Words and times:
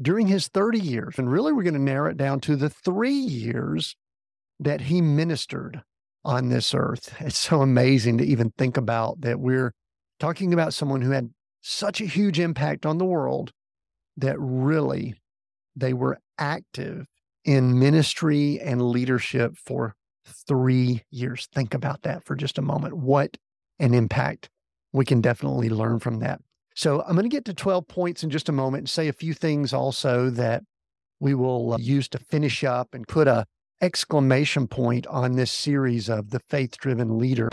during 0.00 0.26
his 0.26 0.48
30 0.48 0.78
years. 0.78 1.18
And 1.18 1.30
really, 1.30 1.52
we're 1.52 1.62
going 1.62 1.74
to 1.74 1.80
narrow 1.80 2.10
it 2.10 2.16
down 2.16 2.40
to 2.40 2.56
the 2.56 2.70
three 2.70 3.12
years 3.12 3.96
that 4.60 4.82
he 4.82 5.00
ministered 5.00 5.82
on 6.24 6.48
this 6.48 6.74
earth. 6.74 7.14
It's 7.20 7.38
so 7.38 7.60
amazing 7.60 8.18
to 8.18 8.24
even 8.24 8.52
think 8.56 8.76
about 8.76 9.20
that 9.20 9.40
we're 9.40 9.72
talking 10.18 10.52
about 10.52 10.74
someone 10.74 11.02
who 11.02 11.10
had 11.10 11.30
such 11.60 12.00
a 12.00 12.06
huge 12.06 12.38
impact 12.38 12.86
on 12.86 12.98
the 12.98 13.04
world 13.04 13.52
that 14.16 14.36
really 14.38 15.14
they 15.76 15.92
were 15.92 16.18
active 16.38 17.06
in 17.44 17.78
ministry 17.78 18.60
and 18.60 18.80
leadership 18.80 19.56
for 19.56 19.94
three 20.26 21.02
years. 21.10 21.48
Think 21.52 21.74
about 21.74 22.02
that 22.02 22.24
for 22.24 22.36
just 22.36 22.58
a 22.58 22.62
moment. 22.62 22.96
What 22.96 23.36
an 23.78 23.92
impact 23.92 24.48
we 24.92 25.04
can 25.04 25.20
definitely 25.20 25.68
learn 25.68 25.98
from 25.98 26.20
that. 26.20 26.40
So 26.74 27.02
I'm 27.02 27.14
going 27.14 27.22
to 27.22 27.28
get 27.28 27.44
to 27.46 27.54
12 27.54 27.86
points 27.86 28.24
in 28.24 28.30
just 28.30 28.48
a 28.48 28.52
moment 28.52 28.82
and 28.82 28.90
say 28.90 29.06
a 29.06 29.12
few 29.12 29.32
things 29.32 29.72
also 29.72 30.28
that 30.30 30.64
we 31.20 31.32
will 31.34 31.74
uh, 31.74 31.78
use 31.78 32.08
to 32.08 32.18
finish 32.18 32.64
up 32.64 32.94
and 32.94 33.06
put 33.06 33.28
a 33.28 33.46
exclamation 33.80 34.66
point 34.66 35.06
on 35.06 35.36
this 35.36 35.52
series 35.52 36.08
of 36.08 36.30
the 36.30 36.40
faith 36.50 36.76
driven 36.78 37.18
leader. 37.18 37.48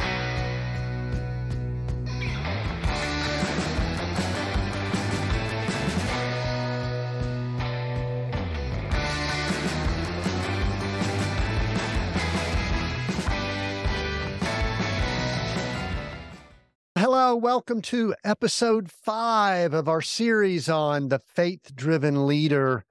Hello, 17.02 17.36
welcome 17.36 17.82
to 17.82 18.14
episode 18.24 18.92
five 18.92 19.74
of 19.74 19.90
our 19.90 20.04
series 20.04 20.70
on 20.70 21.10
the 21.10 21.18
faith 21.18 21.76
driven 21.76 22.28
leader. 22.28 22.86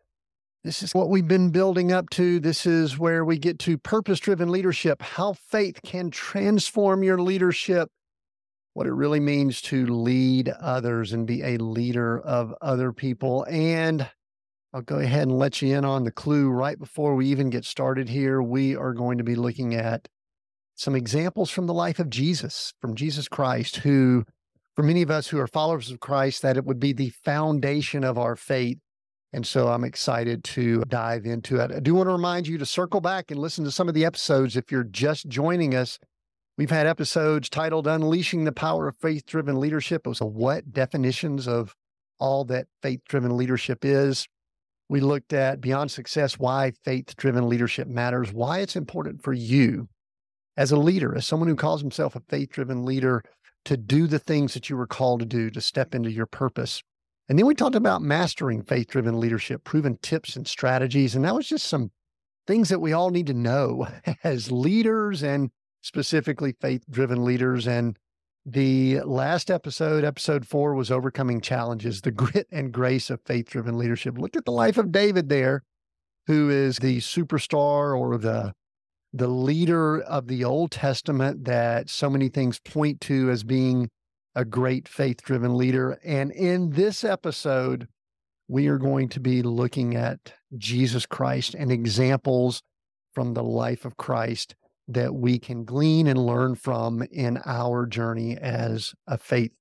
This 0.64 0.82
is 0.82 0.92
what 0.92 1.10
we've 1.10 1.28
been 1.28 1.50
building 1.50 1.92
up 1.92 2.10
to. 2.10 2.40
This 2.40 2.66
is 2.66 2.98
where 2.98 3.24
we 3.24 3.38
get 3.38 3.60
to 3.60 3.78
purpose 3.78 4.18
driven 4.18 4.50
leadership, 4.50 5.00
how 5.00 5.34
faith 5.34 5.78
can 5.84 6.10
transform 6.10 7.04
your 7.04 7.22
leadership, 7.22 7.88
what 8.74 8.88
it 8.88 8.94
really 8.94 9.20
means 9.20 9.62
to 9.62 9.86
lead 9.86 10.48
others 10.60 11.12
and 11.12 11.24
be 11.24 11.44
a 11.44 11.58
leader 11.58 12.18
of 12.18 12.52
other 12.60 12.92
people. 12.92 13.46
And 13.48 14.10
I'll 14.74 14.82
go 14.82 14.98
ahead 14.98 15.28
and 15.28 15.38
let 15.38 15.62
you 15.62 15.76
in 15.76 15.84
on 15.84 16.02
the 16.02 16.10
clue 16.10 16.48
right 16.48 16.80
before 16.80 17.14
we 17.14 17.26
even 17.26 17.48
get 17.48 17.64
started 17.64 18.08
here. 18.08 18.42
We 18.42 18.74
are 18.74 18.92
going 18.92 19.18
to 19.18 19.24
be 19.24 19.36
looking 19.36 19.72
at 19.76 20.08
some 20.80 20.96
examples 20.96 21.50
from 21.50 21.66
the 21.66 21.74
life 21.74 21.98
of 21.98 22.08
Jesus, 22.08 22.72
from 22.80 22.94
Jesus 22.94 23.28
Christ, 23.28 23.76
who, 23.76 24.24
for 24.74 24.82
many 24.82 25.02
of 25.02 25.10
us 25.10 25.28
who 25.28 25.38
are 25.38 25.46
followers 25.46 25.90
of 25.90 26.00
Christ, 26.00 26.40
that 26.40 26.56
it 26.56 26.64
would 26.64 26.80
be 26.80 26.94
the 26.94 27.10
foundation 27.22 28.02
of 28.02 28.16
our 28.16 28.34
faith. 28.34 28.78
And 29.30 29.46
so 29.46 29.68
I'm 29.68 29.84
excited 29.84 30.42
to 30.44 30.82
dive 30.88 31.26
into 31.26 31.60
it. 31.60 31.70
I 31.70 31.80
do 31.80 31.94
want 31.94 32.08
to 32.08 32.12
remind 32.12 32.48
you 32.48 32.56
to 32.56 32.64
circle 32.64 33.02
back 33.02 33.30
and 33.30 33.38
listen 33.38 33.62
to 33.64 33.70
some 33.70 33.88
of 33.88 33.94
the 33.94 34.06
episodes 34.06 34.56
if 34.56 34.72
you're 34.72 34.84
just 34.84 35.28
joining 35.28 35.74
us. 35.74 35.98
We've 36.56 36.70
had 36.70 36.86
episodes 36.86 37.50
titled 37.50 37.86
Unleashing 37.86 38.44
the 38.44 38.50
Power 38.50 38.88
of 38.88 38.96
Faith 38.96 39.26
Driven 39.26 39.60
Leadership. 39.60 40.06
It 40.06 40.08
was 40.08 40.22
a 40.22 40.26
what 40.26 40.72
definitions 40.72 41.46
of 41.46 41.76
all 42.18 42.46
that 42.46 42.68
faith 42.82 43.00
driven 43.06 43.36
leadership 43.36 43.84
is. 43.84 44.26
We 44.88 45.00
looked 45.00 45.34
at 45.34 45.60
beyond 45.60 45.90
success, 45.90 46.38
why 46.38 46.72
faith 46.86 47.14
driven 47.16 47.50
leadership 47.50 47.86
matters, 47.86 48.32
why 48.32 48.60
it's 48.60 48.76
important 48.76 49.22
for 49.22 49.34
you 49.34 49.86
as 50.56 50.72
a 50.72 50.76
leader, 50.76 51.16
as 51.16 51.26
someone 51.26 51.48
who 51.48 51.56
calls 51.56 51.80
himself 51.80 52.16
a 52.16 52.20
faith 52.20 52.50
driven 52.50 52.84
leader, 52.84 53.22
to 53.64 53.76
do 53.76 54.06
the 54.06 54.18
things 54.18 54.54
that 54.54 54.70
you 54.70 54.76
were 54.76 54.86
called 54.86 55.20
to 55.20 55.26
do, 55.26 55.50
to 55.50 55.60
step 55.60 55.94
into 55.94 56.10
your 56.10 56.26
purpose. 56.26 56.82
And 57.28 57.38
then 57.38 57.46
we 57.46 57.54
talked 57.54 57.76
about 57.76 58.02
mastering 58.02 58.62
faith 58.62 58.88
driven 58.88 59.20
leadership, 59.20 59.64
proven 59.64 59.98
tips 60.02 60.34
and 60.36 60.46
strategies. 60.46 61.14
And 61.14 61.24
that 61.24 61.34
was 61.34 61.48
just 61.48 61.66
some 61.66 61.90
things 62.46 62.68
that 62.70 62.80
we 62.80 62.92
all 62.92 63.10
need 63.10 63.26
to 63.28 63.34
know 63.34 63.86
as 64.24 64.50
leaders 64.50 65.22
and 65.22 65.50
specifically 65.82 66.54
faith 66.60 66.82
driven 66.90 67.24
leaders. 67.24 67.68
And 67.68 67.96
the 68.44 69.00
last 69.00 69.50
episode, 69.50 70.02
episode 70.02 70.46
four, 70.46 70.74
was 70.74 70.90
overcoming 70.90 71.40
challenges, 71.40 72.00
the 72.00 72.10
grit 72.10 72.48
and 72.50 72.72
grace 72.72 73.10
of 73.10 73.20
faith 73.24 73.50
driven 73.50 73.78
leadership. 73.78 74.18
Look 74.18 74.36
at 74.36 74.44
the 74.44 74.52
life 74.52 74.78
of 74.78 74.90
David 74.90 75.28
there, 75.28 75.62
who 76.26 76.50
is 76.50 76.78
the 76.78 76.98
superstar 76.98 77.96
or 77.96 78.18
the 78.18 78.54
the 79.12 79.28
leader 79.28 80.00
of 80.00 80.28
the 80.28 80.44
Old 80.44 80.70
Testament 80.70 81.44
that 81.44 81.90
so 81.90 82.08
many 82.08 82.28
things 82.28 82.60
point 82.60 83.00
to 83.02 83.30
as 83.30 83.42
being 83.42 83.90
a 84.34 84.44
great 84.44 84.88
faith 84.88 85.22
driven 85.22 85.56
leader. 85.56 85.98
And 86.04 86.30
in 86.30 86.70
this 86.70 87.02
episode, 87.02 87.88
we 88.46 88.68
are 88.68 88.78
going 88.78 89.08
to 89.10 89.20
be 89.20 89.42
looking 89.42 89.94
at 89.94 90.34
Jesus 90.56 91.06
Christ 91.06 91.54
and 91.54 91.70
examples 91.70 92.62
from 93.12 93.34
the 93.34 93.42
life 93.42 93.84
of 93.84 93.96
Christ 93.96 94.54
that 94.86 95.14
we 95.14 95.38
can 95.38 95.64
glean 95.64 96.06
and 96.06 96.18
learn 96.18 96.54
from 96.54 97.02
in 97.12 97.38
our 97.46 97.86
journey 97.86 98.36
as 98.36 98.92
a 99.06 99.18
faith 99.18 99.52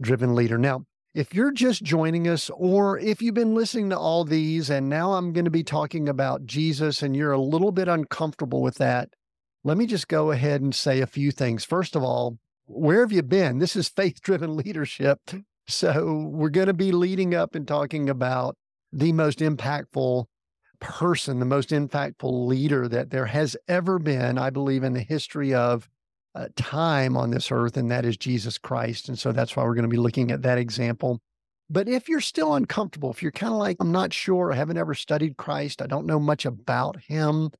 driven 0.00 0.34
leader. 0.34 0.58
Now, 0.58 0.84
if 1.18 1.34
you're 1.34 1.50
just 1.50 1.82
joining 1.82 2.28
us, 2.28 2.48
or 2.54 2.96
if 3.00 3.20
you've 3.20 3.34
been 3.34 3.52
listening 3.52 3.90
to 3.90 3.98
all 3.98 4.22
these 4.22 4.70
and 4.70 4.88
now 4.88 5.14
I'm 5.14 5.32
going 5.32 5.46
to 5.46 5.50
be 5.50 5.64
talking 5.64 6.08
about 6.08 6.46
Jesus 6.46 7.02
and 7.02 7.16
you're 7.16 7.32
a 7.32 7.40
little 7.40 7.72
bit 7.72 7.88
uncomfortable 7.88 8.62
with 8.62 8.76
that, 8.76 9.08
let 9.64 9.76
me 9.76 9.84
just 9.84 10.06
go 10.06 10.30
ahead 10.30 10.60
and 10.60 10.72
say 10.72 11.00
a 11.00 11.08
few 11.08 11.32
things. 11.32 11.64
First 11.64 11.96
of 11.96 12.04
all, 12.04 12.38
where 12.66 13.00
have 13.00 13.10
you 13.10 13.24
been? 13.24 13.58
This 13.58 13.74
is 13.74 13.88
faith 13.88 14.22
driven 14.22 14.56
leadership. 14.64 15.18
So 15.66 16.30
we're 16.30 16.50
going 16.50 16.68
to 16.68 16.72
be 16.72 16.92
leading 16.92 17.34
up 17.34 17.56
and 17.56 17.66
talking 17.66 18.08
about 18.08 18.56
the 18.92 19.10
most 19.10 19.40
impactful 19.40 20.26
person, 20.78 21.40
the 21.40 21.46
most 21.46 21.70
impactful 21.70 22.46
leader 22.46 22.86
that 22.86 23.10
there 23.10 23.26
has 23.26 23.56
ever 23.66 23.98
been, 23.98 24.38
I 24.38 24.50
believe, 24.50 24.84
in 24.84 24.92
the 24.92 25.00
history 25.00 25.52
of 25.52 25.88
uh, 26.34 26.48
time 26.56 27.16
on 27.16 27.30
this 27.30 27.50
earth, 27.50 27.76
and 27.76 27.90
that 27.90 28.04
is 28.04 28.16
Jesus 28.16 28.58
Christ. 28.58 29.08
And 29.08 29.18
so 29.18 29.32
that's 29.32 29.56
why 29.56 29.64
we're 29.64 29.74
going 29.74 29.82
to 29.82 29.88
be 29.88 29.96
looking 29.96 30.30
at 30.30 30.42
that 30.42 30.58
example. 30.58 31.20
But 31.70 31.88
if 31.88 32.08
you're 32.08 32.20
still 32.20 32.54
uncomfortable, 32.54 33.10
if 33.10 33.22
you're 33.22 33.32
kind 33.32 33.52
of 33.52 33.58
like, 33.58 33.76
I'm 33.80 33.92
not 33.92 34.12
sure, 34.12 34.52
I 34.52 34.56
haven't 34.56 34.78
ever 34.78 34.94
studied 34.94 35.36
Christ, 35.36 35.82
I 35.82 35.86
don't 35.86 36.06
know 36.06 36.20
much 36.20 36.46
about 36.46 37.00
him, 37.02 37.50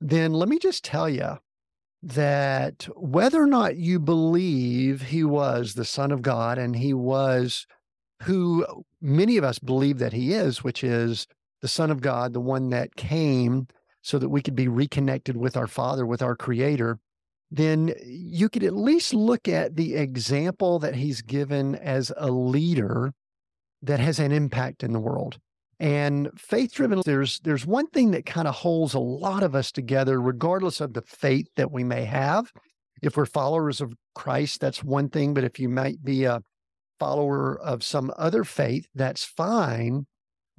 then 0.00 0.32
let 0.32 0.48
me 0.48 0.58
just 0.58 0.84
tell 0.84 1.08
you 1.08 1.38
that 2.02 2.86
whether 2.94 3.42
or 3.42 3.46
not 3.46 3.76
you 3.76 3.98
believe 3.98 5.00
he 5.00 5.24
was 5.24 5.74
the 5.74 5.84
Son 5.86 6.12
of 6.12 6.20
God 6.20 6.58
and 6.58 6.76
he 6.76 6.92
was 6.92 7.66
who 8.22 8.66
many 9.00 9.38
of 9.38 9.44
us 9.44 9.58
believe 9.58 9.98
that 9.98 10.12
he 10.12 10.34
is, 10.34 10.62
which 10.62 10.84
is 10.84 11.26
the 11.62 11.68
Son 11.68 11.90
of 11.90 12.02
God, 12.02 12.34
the 12.34 12.40
one 12.40 12.68
that 12.70 12.96
came 12.96 13.66
so 14.02 14.18
that 14.18 14.28
we 14.28 14.42
could 14.42 14.54
be 14.54 14.68
reconnected 14.68 15.36
with 15.36 15.56
our 15.56 15.66
Father, 15.66 16.04
with 16.04 16.20
our 16.20 16.36
Creator, 16.36 16.98
then 17.56 17.94
you 18.04 18.48
could 18.48 18.64
at 18.64 18.74
least 18.74 19.14
look 19.14 19.46
at 19.46 19.76
the 19.76 19.94
example 19.94 20.80
that 20.80 20.96
he's 20.96 21.22
given 21.22 21.76
as 21.76 22.12
a 22.16 22.28
leader 22.28 23.12
that 23.80 24.00
has 24.00 24.18
an 24.18 24.32
impact 24.32 24.82
in 24.82 24.92
the 24.92 24.98
world. 24.98 25.38
And 25.78 26.30
faith 26.36 26.72
driven, 26.74 27.02
there's 27.04 27.38
there's 27.40 27.64
one 27.64 27.86
thing 27.88 28.10
that 28.10 28.26
kind 28.26 28.48
of 28.48 28.56
holds 28.56 28.94
a 28.94 28.98
lot 28.98 29.44
of 29.44 29.54
us 29.54 29.70
together, 29.70 30.20
regardless 30.20 30.80
of 30.80 30.94
the 30.94 31.02
faith 31.02 31.46
that 31.54 31.70
we 31.70 31.84
may 31.84 32.04
have. 32.04 32.50
If 33.02 33.16
we're 33.16 33.26
followers 33.26 33.80
of 33.80 33.94
Christ, 34.16 34.60
that's 34.60 34.82
one 34.82 35.08
thing. 35.08 35.32
But 35.32 35.44
if 35.44 35.60
you 35.60 35.68
might 35.68 36.02
be 36.02 36.24
a 36.24 36.40
follower 36.98 37.60
of 37.60 37.84
some 37.84 38.12
other 38.16 38.42
faith, 38.42 38.86
that's 38.96 39.24
fine. 39.24 40.06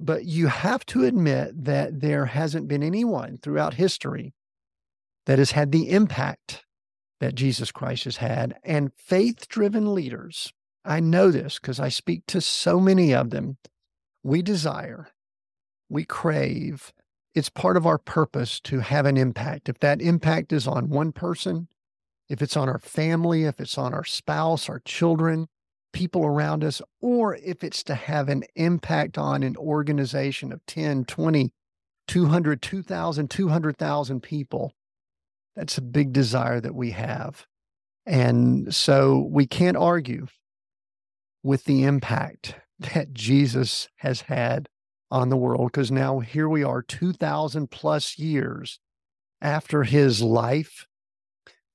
But 0.00 0.24
you 0.24 0.46
have 0.46 0.86
to 0.86 1.04
admit 1.04 1.64
that 1.64 2.00
there 2.00 2.26
hasn't 2.26 2.68
been 2.68 2.82
anyone 2.82 3.36
throughout 3.42 3.74
history 3.74 4.32
that 5.26 5.38
has 5.38 5.50
had 5.50 5.72
the 5.72 5.90
impact 5.90 6.65
that 7.20 7.34
Jesus 7.34 7.72
Christ 7.72 8.04
has 8.04 8.18
had. 8.18 8.58
And 8.64 8.92
faith 8.94 9.48
driven 9.48 9.94
leaders, 9.94 10.52
I 10.84 11.00
know 11.00 11.30
this 11.30 11.58
because 11.58 11.80
I 11.80 11.88
speak 11.88 12.26
to 12.28 12.40
so 12.40 12.78
many 12.80 13.14
of 13.14 13.30
them. 13.30 13.58
We 14.22 14.42
desire, 14.42 15.08
we 15.88 16.04
crave, 16.04 16.92
it's 17.34 17.48
part 17.50 17.76
of 17.76 17.86
our 17.86 17.98
purpose 17.98 18.60
to 18.60 18.80
have 18.80 19.04
an 19.04 19.16
impact. 19.16 19.68
If 19.68 19.78
that 19.80 20.00
impact 20.00 20.52
is 20.52 20.66
on 20.66 20.88
one 20.88 21.12
person, 21.12 21.68
if 22.28 22.40
it's 22.40 22.56
on 22.56 22.68
our 22.68 22.78
family, 22.78 23.44
if 23.44 23.60
it's 23.60 23.78
on 23.78 23.92
our 23.92 24.04
spouse, 24.04 24.68
our 24.68 24.80
children, 24.80 25.48
people 25.92 26.24
around 26.24 26.64
us, 26.64 26.80
or 27.00 27.36
if 27.36 27.62
it's 27.62 27.82
to 27.84 27.94
have 27.94 28.28
an 28.28 28.44
impact 28.54 29.18
on 29.18 29.42
an 29.42 29.56
organization 29.56 30.52
of 30.52 30.64
10, 30.66 31.04
20, 31.04 31.52
200, 32.08 32.62
2,000, 32.62 33.30
200,000 33.30 34.22
people, 34.22 34.72
that's 35.56 35.78
a 35.78 35.82
big 35.82 36.12
desire 36.12 36.60
that 36.60 36.74
we 36.74 36.90
have. 36.92 37.46
And 38.04 38.74
so 38.74 39.26
we 39.30 39.46
can't 39.46 39.76
argue 39.76 40.26
with 41.42 41.64
the 41.64 41.84
impact 41.84 42.54
that 42.78 43.12
Jesus 43.12 43.88
has 43.96 44.22
had 44.22 44.68
on 45.10 45.28
the 45.28 45.36
world 45.36 45.70
because 45.72 45.90
now 45.90 46.18
here 46.18 46.48
we 46.48 46.64
are 46.64 46.82
2000 46.82 47.70
plus 47.70 48.18
years 48.18 48.80
after 49.40 49.84
his 49.84 50.20
life 50.20 50.86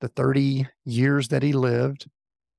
the 0.01 0.09
30 0.09 0.67
years 0.83 1.29
that 1.29 1.41
he 1.41 1.53
lived 1.53 2.09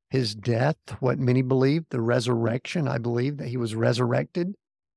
his 0.09 0.35
death 0.35 0.77
what 1.01 1.19
many 1.19 1.43
believe 1.43 1.85
the 1.91 2.01
resurrection 2.01 2.89
i 2.89 2.97
believe 2.97 3.37
that 3.37 3.49
he 3.49 3.59
was 3.59 3.75
resurrected 3.75 4.55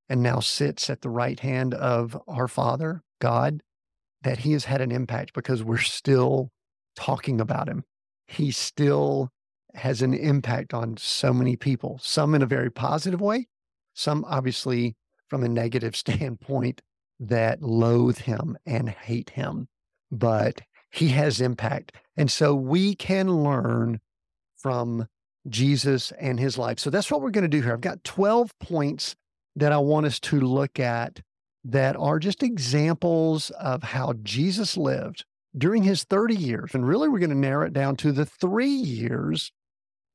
and 0.09 0.21
now 0.21 0.39
sits 0.39 0.89
at 0.89 1.01
the 1.01 1.09
right 1.09 1.39
hand 1.39 1.73
of 1.73 2.19
our 2.27 2.47
Father, 2.47 3.03
God, 3.19 3.61
that 4.25 4.39
he 4.39 4.53
has 4.53 4.65
had 4.65 4.81
an 4.81 4.91
impact 4.91 5.33
because 5.33 5.63
we're 5.63 5.77
still 5.77 6.49
talking 6.95 7.39
about 7.39 7.69
him. 7.69 7.83
He 8.27 8.49
still 8.49 9.29
has 9.75 10.01
an 10.01 10.15
impact 10.15 10.73
on 10.73 10.97
so 10.97 11.31
many 11.31 11.55
people, 11.55 11.99
some 12.01 12.33
in 12.33 12.41
a 12.41 12.47
very 12.47 12.71
positive 12.71 13.21
way, 13.21 13.47
some 13.93 14.25
obviously 14.27 14.95
from 15.29 15.43
a 15.43 15.47
negative 15.47 15.95
standpoint 15.95 16.81
that 17.19 17.61
loathe 17.61 18.17
him 18.17 18.57
and 18.65 18.89
hate 18.89 19.29
him. 19.29 19.67
But 20.11 20.61
he 20.89 21.09
has 21.09 21.39
impact. 21.39 21.91
And 22.17 22.31
so 22.31 22.55
we 22.55 22.95
can 22.95 23.43
learn 23.43 23.99
from 24.57 25.07
Jesus 25.49 26.11
and 26.19 26.39
his 26.39 26.57
life. 26.57 26.79
So 26.79 26.89
that's 26.89 27.11
what 27.11 27.21
we're 27.21 27.29
going 27.29 27.43
to 27.43 27.47
do 27.47 27.61
here. 27.61 27.73
I've 27.73 27.81
got 27.81 28.03
12 28.03 28.57
points 28.59 29.15
that 29.55 29.71
I 29.71 29.77
want 29.77 30.07
us 30.07 30.19
to 30.21 30.39
look 30.39 30.79
at 30.79 31.21
that 31.65 31.95
are 31.95 32.19
just 32.19 32.43
examples 32.43 33.49
of 33.51 33.81
how 33.81 34.13
Jesus 34.21 34.77
lived 34.77 35.25
during 35.57 35.83
his 35.83 36.03
30 36.03 36.35
years. 36.35 36.75
And 36.75 36.87
really, 36.87 37.09
we're 37.09 37.19
going 37.19 37.31
to 37.31 37.35
narrow 37.35 37.65
it 37.65 37.73
down 37.73 37.95
to 37.97 38.11
the 38.11 38.25
three 38.25 38.67
years 38.67 39.51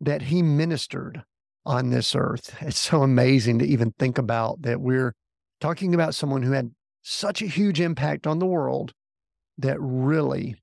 that 0.00 0.22
he 0.22 0.42
ministered 0.42 1.24
on 1.66 1.90
this 1.90 2.14
earth. 2.14 2.54
It's 2.60 2.78
so 2.78 3.02
amazing 3.02 3.58
to 3.58 3.66
even 3.66 3.92
think 3.98 4.16
about 4.16 4.62
that 4.62 4.80
we're 4.80 5.14
talking 5.60 5.92
about 5.92 6.14
someone 6.14 6.42
who 6.42 6.52
had 6.52 6.70
such 7.02 7.42
a 7.42 7.46
huge 7.46 7.80
impact 7.80 8.26
on 8.26 8.38
the 8.38 8.46
world 8.46 8.92
that 9.58 9.76
really 9.80 10.56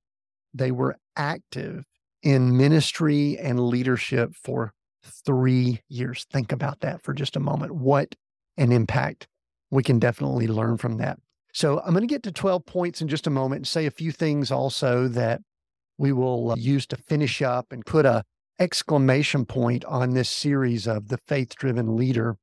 they 0.53 0.71
were 0.71 0.97
active 1.15 1.83
in 2.23 2.57
ministry 2.57 3.37
and 3.37 3.59
leadership 3.59 4.33
for 4.33 4.73
three 5.03 5.81
years. 5.89 6.25
Think 6.31 6.51
about 6.51 6.79
that 6.79 7.01
for 7.03 7.13
just 7.13 7.35
a 7.35 7.41
moment. 7.41 7.75
What 7.75 8.15
an 8.57 8.71
impact. 8.71 9.27
We 9.71 9.83
can 9.83 9.99
definitely 9.99 10.47
learn 10.47 10.77
from 10.77 10.97
that. 10.97 11.19
So 11.53 11.79
I'm 11.79 11.91
going 11.91 12.01
to 12.01 12.07
get 12.07 12.23
to 12.23 12.31
12 12.31 12.65
points 12.65 13.01
in 13.01 13.07
just 13.07 13.27
a 13.27 13.31
moment 13.31 13.59
and 13.59 13.67
say 13.67 13.85
a 13.85 13.91
few 13.91 14.11
things 14.11 14.51
also 14.51 15.07
that 15.09 15.41
we 15.97 16.11
will 16.11 16.51
uh, 16.51 16.55
use 16.55 16.85
to 16.87 16.95
finish 16.95 17.41
up 17.41 17.71
and 17.71 17.85
put 17.85 18.05
a 18.05 18.23
exclamation 18.59 19.45
point 19.45 19.85
on 19.85 20.11
this 20.11 20.29
series 20.29 20.87
of 20.87 21.09
the 21.09 21.17
faith 21.27 21.55
driven 21.55 21.95
leader. 21.95 22.37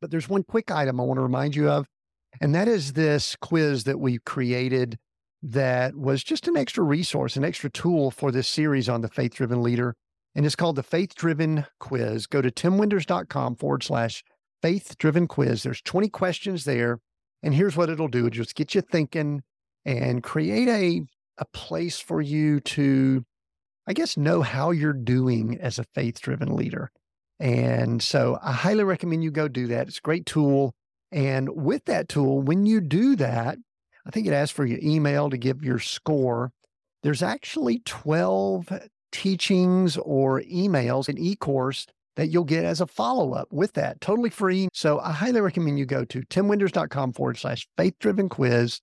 But 0.00 0.10
there's 0.10 0.28
one 0.28 0.42
quick 0.42 0.70
item 0.70 1.00
I 1.00 1.04
want 1.04 1.18
to 1.18 1.22
remind 1.22 1.54
you 1.54 1.68
of, 1.68 1.86
and 2.40 2.54
that 2.54 2.68
is 2.68 2.94
this 2.94 3.36
quiz 3.36 3.84
that 3.84 4.00
we 4.00 4.18
created 4.18 4.98
that 5.42 5.96
was 5.96 6.22
just 6.22 6.48
an 6.48 6.56
extra 6.56 6.84
resource, 6.84 7.36
an 7.36 7.44
extra 7.44 7.68
tool 7.68 8.10
for 8.10 8.30
this 8.30 8.48
series 8.48 8.88
on 8.88 9.00
the 9.00 9.08
faith 9.08 9.34
driven 9.34 9.62
leader. 9.62 9.94
And 10.34 10.46
it's 10.46 10.56
called 10.56 10.76
the 10.76 10.82
Faith 10.82 11.14
Driven 11.14 11.66
Quiz. 11.78 12.26
Go 12.26 12.40
to 12.40 12.50
timwinders.com 12.50 13.56
forward 13.56 13.82
slash 13.82 14.24
faith 14.62 14.96
driven 14.98 15.26
quiz. 15.26 15.62
There's 15.62 15.82
20 15.82 16.08
questions 16.08 16.64
there. 16.64 17.00
And 17.42 17.54
here's 17.54 17.76
what 17.76 17.90
it'll 17.90 18.08
do 18.08 18.30
just 18.30 18.54
get 18.54 18.74
you 18.74 18.80
thinking 18.80 19.42
and 19.84 20.22
create 20.22 20.68
a, 20.68 21.02
a 21.38 21.44
place 21.46 21.98
for 21.98 22.22
you 22.22 22.60
to, 22.60 23.24
I 23.86 23.92
guess, 23.92 24.16
know 24.16 24.42
how 24.42 24.70
you're 24.70 24.92
doing 24.92 25.58
as 25.60 25.78
a 25.78 25.84
faith 25.94 26.20
driven 26.20 26.54
leader. 26.54 26.90
And 27.40 28.00
so 28.00 28.38
I 28.40 28.52
highly 28.52 28.84
recommend 28.84 29.24
you 29.24 29.32
go 29.32 29.48
do 29.48 29.66
that. 29.66 29.88
It's 29.88 29.98
a 29.98 30.02
great 30.02 30.26
tool. 30.26 30.74
And 31.10 31.48
with 31.50 31.84
that 31.86 32.08
tool, 32.08 32.40
when 32.40 32.64
you 32.64 32.80
do 32.80 33.16
that, 33.16 33.58
I 34.06 34.10
think 34.10 34.26
it 34.26 34.32
asks 34.32 34.54
for 34.54 34.64
your 34.64 34.78
email 34.80 35.28
to 35.30 35.36
give 35.36 35.64
your 35.64 35.80
score. 35.80 36.52
There's 37.02 37.22
actually 37.22 37.80
12 37.80 38.88
teachings 39.10 39.96
or 39.96 40.40
emails, 40.42 41.08
an 41.08 41.18
e 41.18 41.34
course 41.34 41.86
that 42.16 42.28
you'll 42.28 42.44
get 42.44 42.64
as 42.64 42.80
a 42.80 42.86
follow 42.86 43.32
up 43.32 43.48
with 43.50 43.72
that, 43.74 44.00
totally 44.00 44.30
free. 44.30 44.68
So 44.72 45.00
I 45.00 45.12
highly 45.12 45.40
recommend 45.40 45.78
you 45.78 45.86
go 45.86 46.04
to 46.04 46.20
timwinders.com 46.22 47.12
forward 47.12 47.38
slash 47.38 47.66
faith 47.76 47.94
driven 47.98 48.28
quiz. 48.28 48.80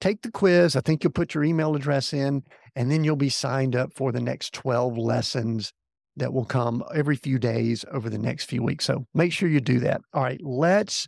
Take 0.00 0.22
the 0.22 0.30
quiz. 0.30 0.76
I 0.76 0.80
think 0.80 1.04
you'll 1.04 1.12
put 1.12 1.34
your 1.34 1.44
email 1.44 1.74
address 1.74 2.12
in, 2.12 2.42
and 2.74 2.90
then 2.90 3.04
you'll 3.04 3.16
be 3.16 3.28
signed 3.28 3.76
up 3.76 3.92
for 3.94 4.12
the 4.12 4.20
next 4.20 4.54
12 4.54 4.96
lessons 4.96 5.72
that 6.16 6.32
will 6.32 6.44
come 6.44 6.82
every 6.94 7.16
few 7.16 7.38
days 7.38 7.84
over 7.92 8.08
the 8.08 8.18
next 8.18 8.44
few 8.44 8.62
weeks. 8.62 8.84
So 8.84 9.06
make 9.14 9.32
sure 9.32 9.48
you 9.48 9.60
do 9.60 9.80
that. 9.80 10.00
All 10.14 10.22
right, 10.22 10.40
let's 10.42 11.06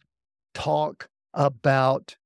talk 0.55 1.09
about 1.33 2.17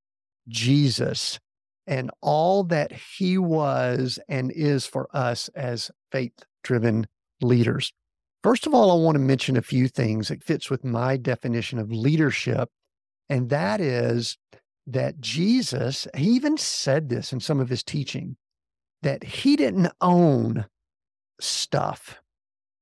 Jesus 0.48 1.38
and 1.86 2.10
all 2.20 2.64
that 2.64 2.92
he 2.92 3.38
was 3.38 4.18
and 4.28 4.50
is 4.50 4.86
for 4.86 5.08
us 5.12 5.48
as 5.54 5.90
faith 6.10 6.32
driven 6.62 7.06
leaders. 7.40 7.92
First 8.42 8.66
of 8.66 8.74
all, 8.74 8.90
I 8.90 9.02
want 9.02 9.16
to 9.16 9.20
mention 9.20 9.56
a 9.56 9.62
few 9.62 9.88
things 9.88 10.28
that 10.28 10.44
fits 10.44 10.70
with 10.70 10.84
my 10.84 11.16
definition 11.16 11.78
of 11.78 11.90
leadership. 11.90 12.68
And 13.28 13.50
that 13.50 13.80
is 13.80 14.38
that 14.86 15.20
Jesus, 15.20 16.06
he 16.16 16.30
even 16.30 16.56
said 16.56 17.08
this 17.08 17.32
in 17.32 17.40
some 17.40 17.58
of 17.58 17.68
his 17.68 17.82
teaching, 17.82 18.36
that 19.02 19.24
he 19.24 19.56
didn't 19.56 19.92
own 20.00 20.66
stuff. 21.40 22.20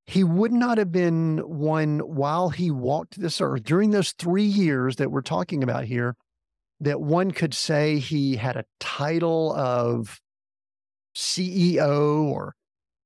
He 0.06 0.22
would 0.22 0.52
not 0.52 0.76
have 0.76 0.92
been 0.92 1.38
one 1.38 2.00
while 2.00 2.50
he 2.50 2.70
walked 2.70 3.18
this 3.18 3.40
earth 3.40 3.62
during 3.64 3.90
those 3.90 4.12
three 4.12 4.44
years 4.44 4.96
that 4.96 5.10
we're 5.10 5.22
talking 5.22 5.62
about 5.62 5.84
here 5.84 6.14
that 6.80 7.00
one 7.00 7.30
could 7.30 7.54
say 7.54 7.98
he 7.98 8.36
had 8.36 8.56
a 8.56 8.66
title 8.80 9.54
of 9.54 10.20
CEO 11.16 12.24
or 12.24 12.54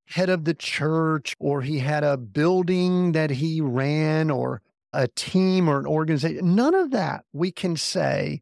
head 0.08 0.30
of 0.30 0.44
the 0.44 0.54
church, 0.54 1.36
or 1.38 1.62
he 1.62 1.78
had 1.78 2.04
a 2.04 2.16
building 2.16 3.12
that 3.12 3.30
he 3.30 3.60
ran, 3.60 4.30
or 4.30 4.62
a 4.92 5.08
team 5.08 5.68
or 5.68 5.78
an 5.78 5.86
organization. 5.86 6.54
None 6.54 6.74
of 6.74 6.90
that 6.92 7.24
we 7.32 7.50
can 7.50 7.76
say 7.76 8.40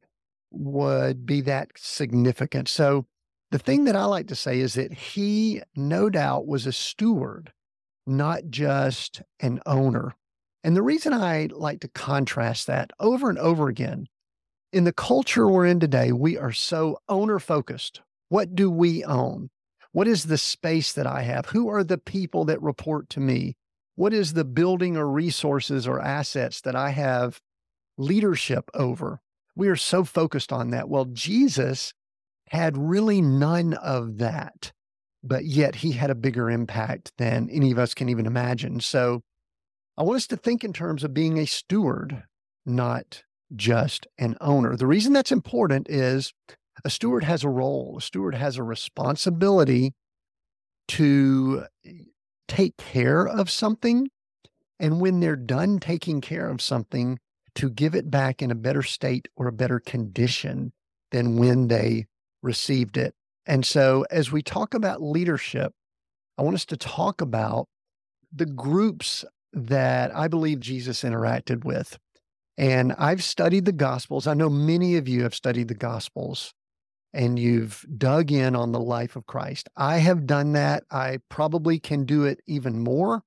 would 0.50 1.26
be 1.26 1.40
that 1.42 1.70
significant. 1.76 2.68
So, 2.68 3.06
the 3.50 3.58
thing 3.58 3.84
that 3.84 3.96
I 3.96 4.04
like 4.04 4.26
to 4.28 4.34
say 4.34 4.58
is 4.58 4.74
that 4.74 4.92
he, 4.92 5.62
no 5.76 6.10
doubt, 6.10 6.46
was 6.46 6.66
a 6.66 6.72
steward, 6.72 7.52
not 8.06 8.42
just 8.50 9.22
an 9.40 9.60
owner. 9.66 10.16
And 10.64 10.76
the 10.76 10.82
reason 10.82 11.12
I 11.12 11.48
like 11.52 11.80
to 11.80 11.88
contrast 11.88 12.66
that 12.66 12.90
over 12.98 13.30
and 13.30 13.38
over 13.38 13.68
again 13.68 14.08
in 14.72 14.82
the 14.84 14.92
culture 14.92 15.46
we're 15.46 15.66
in 15.66 15.78
today, 15.78 16.10
we 16.10 16.36
are 16.36 16.52
so 16.52 16.98
owner 17.08 17.38
focused. 17.38 18.00
What 18.28 18.56
do 18.56 18.70
we 18.70 19.04
own? 19.04 19.50
What 19.96 20.06
is 20.06 20.24
the 20.24 20.36
space 20.36 20.92
that 20.92 21.06
I 21.06 21.22
have? 21.22 21.46
Who 21.46 21.70
are 21.70 21.82
the 21.82 21.96
people 21.96 22.44
that 22.44 22.60
report 22.60 23.08
to 23.08 23.18
me? 23.18 23.56
What 23.94 24.12
is 24.12 24.34
the 24.34 24.44
building 24.44 24.94
or 24.94 25.08
resources 25.08 25.88
or 25.88 26.02
assets 26.02 26.60
that 26.60 26.76
I 26.76 26.90
have 26.90 27.40
leadership 27.96 28.68
over? 28.74 29.22
We 29.54 29.68
are 29.68 29.74
so 29.74 30.04
focused 30.04 30.52
on 30.52 30.68
that. 30.68 30.90
Well, 30.90 31.06
Jesus 31.06 31.94
had 32.50 32.76
really 32.76 33.22
none 33.22 33.72
of 33.72 34.18
that, 34.18 34.70
but 35.24 35.46
yet 35.46 35.76
he 35.76 35.92
had 35.92 36.10
a 36.10 36.14
bigger 36.14 36.50
impact 36.50 37.12
than 37.16 37.48
any 37.50 37.70
of 37.70 37.78
us 37.78 37.94
can 37.94 38.10
even 38.10 38.26
imagine. 38.26 38.80
So 38.80 39.22
I 39.96 40.02
want 40.02 40.16
us 40.16 40.26
to 40.26 40.36
think 40.36 40.62
in 40.62 40.74
terms 40.74 41.04
of 41.04 41.14
being 41.14 41.38
a 41.38 41.46
steward, 41.46 42.24
not 42.66 43.22
just 43.54 44.06
an 44.18 44.36
owner. 44.42 44.76
The 44.76 44.86
reason 44.86 45.14
that's 45.14 45.32
important 45.32 45.88
is 45.88 46.34
a 46.84 46.90
steward 46.90 47.24
has 47.24 47.44
a 47.44 47.48
role, 47.48 47.96
a 47.98 48.00
steward 48.00 48.34
has 48.34 48.56
a 48.56 48.62
responsibility 48.62 49.94
to 50.88 51.64
eh, 51.84 51.90
take 52.48 52.76
care 52.76 53.26
of 53.26 53.50
something. 53.50 54.08
And 54.78 55.00
when 55.00 55.20
they're 55.20 55.36
done 55.36 55.78
taking 55.78 56.20
care 56.20 56.48
of 56.48 56.60
something, 56.60 57.18
to 57.56 57.70
give 57.70 57.94
it 57.94 58.10
back 58.10 58.42
in 58.42 58.50
a 58.50 58.54
better 58.54 58.82
state 58.82 59.28
or 59.34 59.48
a 59.48 59.52
better 59.52 59.80
condition 59.80 60.72
than 61.10 61.36
when 61.36 61.68
they 61.68 62.06
received 62.42 62.96
it. 62.96 63.14
And 63.46 63.64
so, 63.64 64.04
as 64.10 64.30
we 64.30 64.42
talk 64.42 64.74
about 64.74 65.02
leadership, 65.02 65.72
I 66.38 66.42
want 66.42 66.54
us 66.54 66.66
to 66.66 66.76
talk 66.76 67.20
about 67.20 67.66
the 68.32 68.46
groups 68.46 69.24
that 69.52 70.14
I 70.14 70.28
believe 70.28 70.60
Jesus 70.60 71.02
interacted 71.02 71.64
with. 71.64 71.98
And 72.58 72.92
I've 72.98 73.24
studied 73.24 73.64
the 73.64 73.72
Gospels. 73.72 74.26
I 74.26 74.34
know 74.34 74.50
many 74.50 74.96
of 74.96 75.08
you 75.08 75.22
have 75.22 75.34
studied 75.34 75.68
the 75.68 75.74
Gospels 75.74 76.52
and 77.12 77.38
you've 77.38 77.84
dug 77.96 78.30
in 78.30 78.54
on 78.54 78.72
the 78.72 78.80
life 78.80 79.16
of 79.16 79.26
Christ. 79.26 79.68
I 79.76 79.98
have 79.98 80.26
done 80.26 80.52
that. 80.52 80.84
I 80.90 81.18
probably 81.28 81.78
can 81.78 82.04
do 82.04 82.24
it 82.24 82.40
even 82.46 82.78
more, 82.78 83.22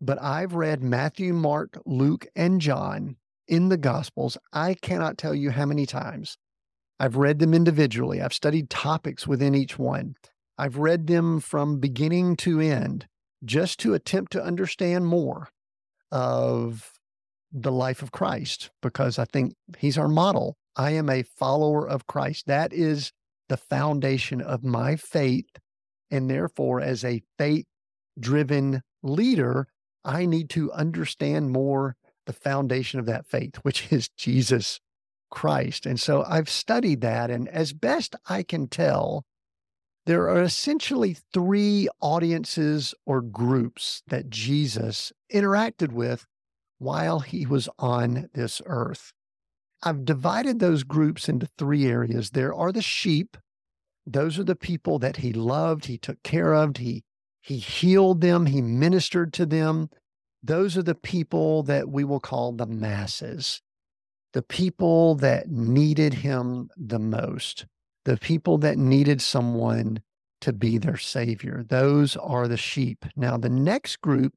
but 0.00 0.20
I've 0.22 0.54
read 0.54 0.82
Matthew, 0.82 1.32
Mark, 1.32 1.80
Luke, 1.84 2.26
and 2.36 2.60
John 2.60 3.16
in 3.48 3.68
the 3.68 3.76
Gospels. 3.76 4.36
I 4.52 4.74
cannot 4.74 5.18
tell 5.18 5.34
you 5.34 5.50
how 5.50 5.66
many 5.66 5.86
times 5.86 6.38
I've 6.98 7.16
read 7.16 7.38
them 7.38 7.54
individually. 7.54 8.20
I've 8.20 8.32
studied 8.32 8.70
topics 8.70 9.26
within 9.26 9.54
each 9.54 9.78
one. 9.78 10.16
I've 10.58 10.78
read 10.78 11.06
them 11.06 11.40
from 11.40 11.80
beginning 11.80 12.36
to 12.36 12.60
end 12.60 13.06
just 13.44 13.78
to 13.80 13.94
attempt 13.94 14.32
to 14.32 14.42
understand 14.42 15.06
more 15.06 15.48
of 16.10 16.92
the 17.52 17.72
life 17.72 18.02
of 18.02 18.12
Christ 18.12 18.70
because 18.82 19.18
I 19.18 19.24
think 19.24 19.54
he's 19.78 19.98
our 19.98 20.08
model. 20.08 20.56
I 20.76 20.92
am 20.92 21.08
a 21.08 21.22
follower 21.22 21.88
of 21.88 22.06
Christ. 22.06 22.46
That 22.46 22.72
is 22.72 23.12
the 23.48 23.56
foundation 23.56 24.40
of 24.40 24.64
my 24.64 24.96
faith. 24.96 25.48
And 26.10 26.30
therefore, 26.30 26.80
as 26.80 27.04
a 27.04 27.22
faith 27.38 27.66
driven 28.18 28.82
leader, 29.02 29.68
I 30.04 30.26
need 30.26 30.50
to 30.50 30.72
understand 30.72 31.50
more 31.50 31.96
the 32.26 32.32
foundation 32.32 33.00
of 33.00 33.06
that 33.06 33.26
faith, 33.26 33.56
which 33.62 33.90
is 33.90 34.08
Jesus 34.16 34.80
Christ. 35.30 35.86
And 35.86 35.98
so 35.98 36.24
I've 36.24 36.48
studied 36.48 37.00
that. 37.00 37.30
And 37.30 37.48
as 37.48 37.72
best 37.72 38.14
I 38.28 38.42
can 38.42 38.68
tell, 38.68 39.24
there 40.06 40.30
are 40.30 40.42
essentially 40.42 41.16
three 41.32 41.88
audiences 42.00 42.94
or 43.04 43.20
groups 43.20 44.02
that 44.06 44.30
Jesus 44.30 45.12
interacted 45.32 45.90
with 45.90 46.26
while 46.78 47.20
he 47.20 47.44
was 47.44 47.68
on 47.78 48.28
this 48.32 48.62
earth. 48.66 49.12
I've 49.82 50.04
divided 50.04 50.58
those 50.58 50.82
groups 50.82 51.28
into 51.28 51.48
three 51.58 51.86
areas. 51.86 52.30
There 52.30 52.54
are 52.54 52.72
the 52.72 52.82
sheep. 52.82 53.36
Those 54.06 54.38
are 54.38 54.44
the 54.44 54.56
people 54.56 54.98
that 55.00 55.16
he 55.16 55.32
loved, 55.32 55.86
he 55.86 55.98
took 55.98 56.22
care 56.22 56.54
of, 56.54 56.76
he 56.76 57.02
he 57.42 57.58
healed 57.58 58.22
them, 58.22 58.46
he 58.46 58.60
ministered 58.60 59.32
to 59.34 59.46
them. 59.46 59.88
Those 60.42 60.76
are 60.76 60.82
the 60.82 60.96
people 60.96 61.62
that 61.64 61.88
we 61.88 62.02
will 62.02 62.18
call 62.18 62.50
the 62.52 62.66
masses. 62.66 63.62
The 64.32 64.42
people 64.42 65.14
that 65.16 65.48
needed 65.48 66.14
him 66.14 66.70
the 66.76 66.98
most. 66.98 67.66
The 68.04 68.16
people 68.16 68.58
that 68.58 68.78
needed 68.78 69.22
someone 69.22 70.02
to 70.40 70.52
be 70.52 70.76
their 70.78 70.96
savior. 70.96 71.64
Those 71.68 72.16
are 72.16 72.48
the 72.48 72.56
sheep. 72.56 73.04
Now 73.14 73.36
the 73.36 73.48
next 73.48 74.00
group 74.00 74.34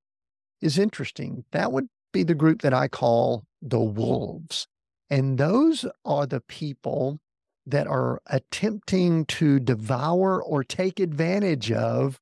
is 0.61 0.77
interesting. 0.77 1.45
That 1.51 1.71
would 1.71 1.87
be 2.13 2.21
the 2.21 2.35
group 2.35 2.61
that 2.61 2.75
I 2.75 2.87
call 2.87 3.43
the 3.59 3.79
wolves. 3.79 4.67
And 5.09 5.37
those 5.37 5.85
are 6.05 6.25
the 6.25 6.41
people 6.41 7.19
that 7.65 7.87
are 7.87 8.21
attempting 8.27 9.25
to 9.25 9.59
devour 9.59 10.41
or 10.41 10.63
take 10.63 10.99
advantage 10.99 11.71
of 11.71 12.19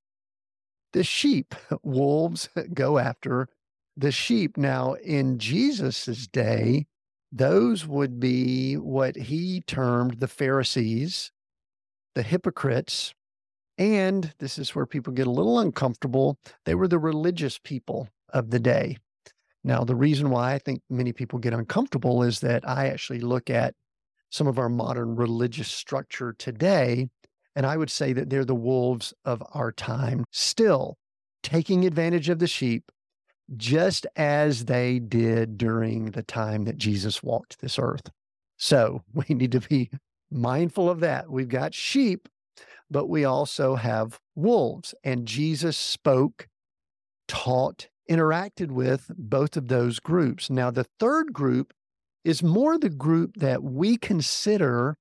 the 0.93 1.03
sheep. 1.03 1.55
Wolves 1.83 2.49
go 2.73 2.97
after 2.97 3.47
the 3.95 4.11
sheep. 4.11 4.57
Now, 4.57 4.93
in 4.93 5.39
Jesus's 5.39 6.27
day, 6.27 6.87
those 7.31 7.85
would 7.85 8.19
be 8.19 8.75
what 8.75 9.15
he 9.15 9.61
termed 9.61 10.19
the 10.19 10.27
Pharisees, 10.27 11.31
the 12.15 12.23
hypocrites, 12.23 13.13
and 13.77 14.33
this 14.39 14.57
is 14.57 14.73
where 14.73 14.85
people 14.85 15.13
get 15.13 15.27
a 15.27 15.31
little 15.31 15.59
uncomfortable. 15.59 16.39
They 16.65 16.73
were 16.73 16.87
the 16.87 16.99
religious 16.99 17.59
people 17.59 18.09
of 18.29 18.49
the 18.49 18.59
day. 18.59 18.97
Now, 19.67 19.83
the 19.83 19.95
reason 19.95 20.29
why 20.29 20.53
I 20.53 20.59
think 20.59 20.81
many 20.89 21.11
people 21.11 21.39
get 21.39 21.51
uncomfortable 21.51 22.23
is 22.23 22.39
that 22.39 22.65
I 22.65 22.87
actually 22.87 23.19
look 23.19 23.49
at 23.49 23.75
some 24.29 24.47
of 24.47 24.57
our 24.57 24.69
modern 24.69 25.17
religious 25.17 25.67
structure 25.67 26.33
today, 26.39 27.09
and 27.53 27.65
I 27.65 27.75
would 27.75 27.89
say 27.89 28.13
that 28.13 28.29
they're 28.29 28.45
the 28.45 28.55
wolves 28.55 29.13
of 29.25 29.43
our 29.51 29.73
time, 29.73 30.23
still 30.31 30.95
taking 31.43 31.85
advantage 31.85 32.29
of 32.29 32.39
the 32.39 32.47
sheep, 32.47 32.93
just 33.57 34.07
as 34.15 34.65
they 34.65 34.99
did 34.99 35.57
during 35.57 36.11
the 36.11 36.23
time 36.23 36.63
that 36.63 36.77
Jesus 36.77 37.21
walked 37.21 37.59
this 37.59 37.77
earth. 37.77 38.09
So 38.55 39.03
we 39.13 39.35
need 39.35 39.51
to 39.51 39.59
be 39.59 39.89
mindful 40.31 40.89
of 40.89 41.01
that. 41.01 41.29
We've 41.29 41.49
got 41.49 41.73
sheep, 41.73 42.29
but 42.89 43.07
we 43.09 43.25
also 43.25 43.75
have 43.75 44.17
wolves, 44.33 44.95
and 45.03 45.25
Jesus 45.27 45.75
spoke, 45.75 46.47
taught, 47.27 47.89
interacted 48.09 48.71
with 48.71 49.11
both 49.17 49.57
of 49.57 49.67
those 49.67 49.99
groups. 49.99 50.49
Now, 50.49 50.71
the 50.71 50.87
third 50.99 51.33
group 51.33 51.73
is 52.23 52.43
more 52.43 52.77
the 52.77 52.89
group 52.89 53.37
that 53.37 53.63
we 53.63 53.97
consider 53.97 54.97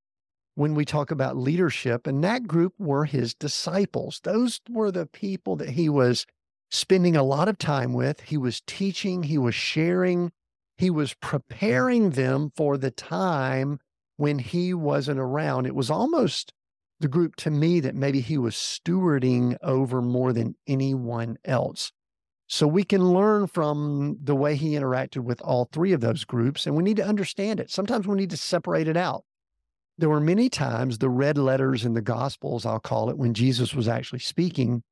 when 0.55 0.75
we 0.75 0.85
talk 0.85 1.11
about 1.11 1.37
leadership, 1.37 2.07
and 2.07 2.25
that 2.25 2.47
group 2.47 2.73
were 2.79 3.05
his 3.05 3.35
disciples. 3.35 4.21
Those 4.25 4.61
were 4.71 4.91
the 4.91 5.07
people 5.07 5.57
that 5.57 5.71
he 5.71 5.89
was 5.89 6.27
spending 6.71 7.15
a 7.15 7.23
lot 7.23 7.49
of 7.49 7.59
time 7.59 7.93
with. 7.93 8.21
He 8.23 8.37
was 8.37 8.63
teaching, 8.67 9.25
he 9.25 9.39
was 9.39 9.55
sharing, 9.55 10.33
he 10.79 10.91
was 10.91 11.15
preparing 11.15 12.11
them 12.11 12.53
for 12.57 12.77
the 12.77 12.91
time 12.91 13.79
when 14.17 14.39
he 14.39 14.73
wasn't 14.73 15.21
around. 15.21 15.67
It 15.67 15.75
was 15.75 15.91
almost 15.91 16.53
the 17.01 17.09
group 17.09 17.37
to 17.37 17.51
me 17.51 17.81
that 17.81 17.95
maybe 17.95 18.21
he 18.21 18.39
was 18.39 18.55
stewarding 18.55 19.57
over 19.63 20.01
more 20.01 20.33
than 20.33 20.57
anyone 20.67 21.37
else. 21.45 21.93
So 22.49 22.67
we 22.67 22.85
can 22.85 23.13
learn 23.13 23.49
from 23.49 24.19
the 24.23 24.37
way 24.37 24.55
he 24.55 24.73
interacted 24.73 25.25
with 25.25 25.41
all 25.41 25.69
three 25.73 25.93
of 25.93 26.01
those 26.01 26.25
groups, 26.25 26.67
and 26.67 26.77
we 26.77 26.85
need 26.85 26.97
to 26.99 27.07
understand 27.07 27.59
it. 27.59 27.71
Sometimes 27.71 28.07
we 28.07 28.17
need 28.17 28.31
to 28.31 28.37
separate 28.37 28.87
it 28.87 28.97
out. 28.97 29.25
There 29.99 30.09
were 30.09 30.21
many 30.21 30.49
times 30.49 30.99
the 30.99 31.09
red 31.09 31.39
letters 31.39 31.85
in 31.85 31.95
the 31.95 32.03
Gospels, 32.03 32.65
I'll 32.65 32.79
call 32.79 33.11
it, 33.11 33.19
when 33.19 33.35
Jesus 33.35 33.75
was 33.75 33.89
actually 33.89 34.21
speaking, 34.21 34.83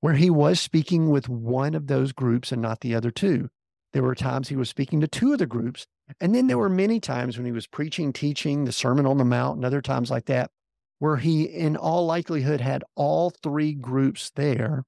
where 0.00 0.14
he 0.14 0.30
was 0.30 0.58
speaking 0.58 1.10
with 1.10 1.28
one 1.28 1.74
of 1.74 1.86
those 1.86 2.12
groups 2.12 2.50
and 2.50 2.60
not 2.60 2.80
the 2.80 2.94
other 2.94 3.10
two. 3.10 3.50
There 3.92 4.02
were 4.02 4.14
times 4.14 4.48
he 4.48 4.56
was 4.56 4.68
speaking 4.68 5.00
to 5.00 5.08
two 5.08 5.32
of 5.32 5.38
the 5.38 5.46
groups. 5.46 5.86
And 6.20 6.34
then 6.34 6.46
there 6.46 6.58
were 6.58 6.68
many 6.68 7.00
times 7.00 7.36
when 7.36 7.46
he 7.46 7.52
was 7.52 7.66
preaching, 7.66 8.12
teaching, 8.12 8.64
the 8.64 8.72
Sermon 8.72 9.06
on 9.06 9.18
the 9.18 9.24
Mount, 9.24 9.56
and 9.56 9.64
other 9.64 9.80
times 9.80 10.10
like 10.10 10.26
that, 10.26 10.50
where 10.98 11.16
he, 11.16 11.44
in 11.44 11.76
all 11.76 12.06
likelihood, 12.06 12.60
had 12.60 12.84
all 12.94 13.30
three 13.30 13.72
groups 13.74 14.30
there 14.34 14.84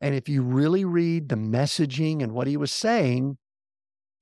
and 0.00 0.14
if 0.14 0.28
you 0.28 0.42
really 0.42 0.84
read 0.84 1.28
the 1.28 1.36
messaging 1.36 2.22
and 2.22 2.32
what 2.32 2.46
he 2.46 2.56
was 2.56 2.72
saying, 2.72 3.38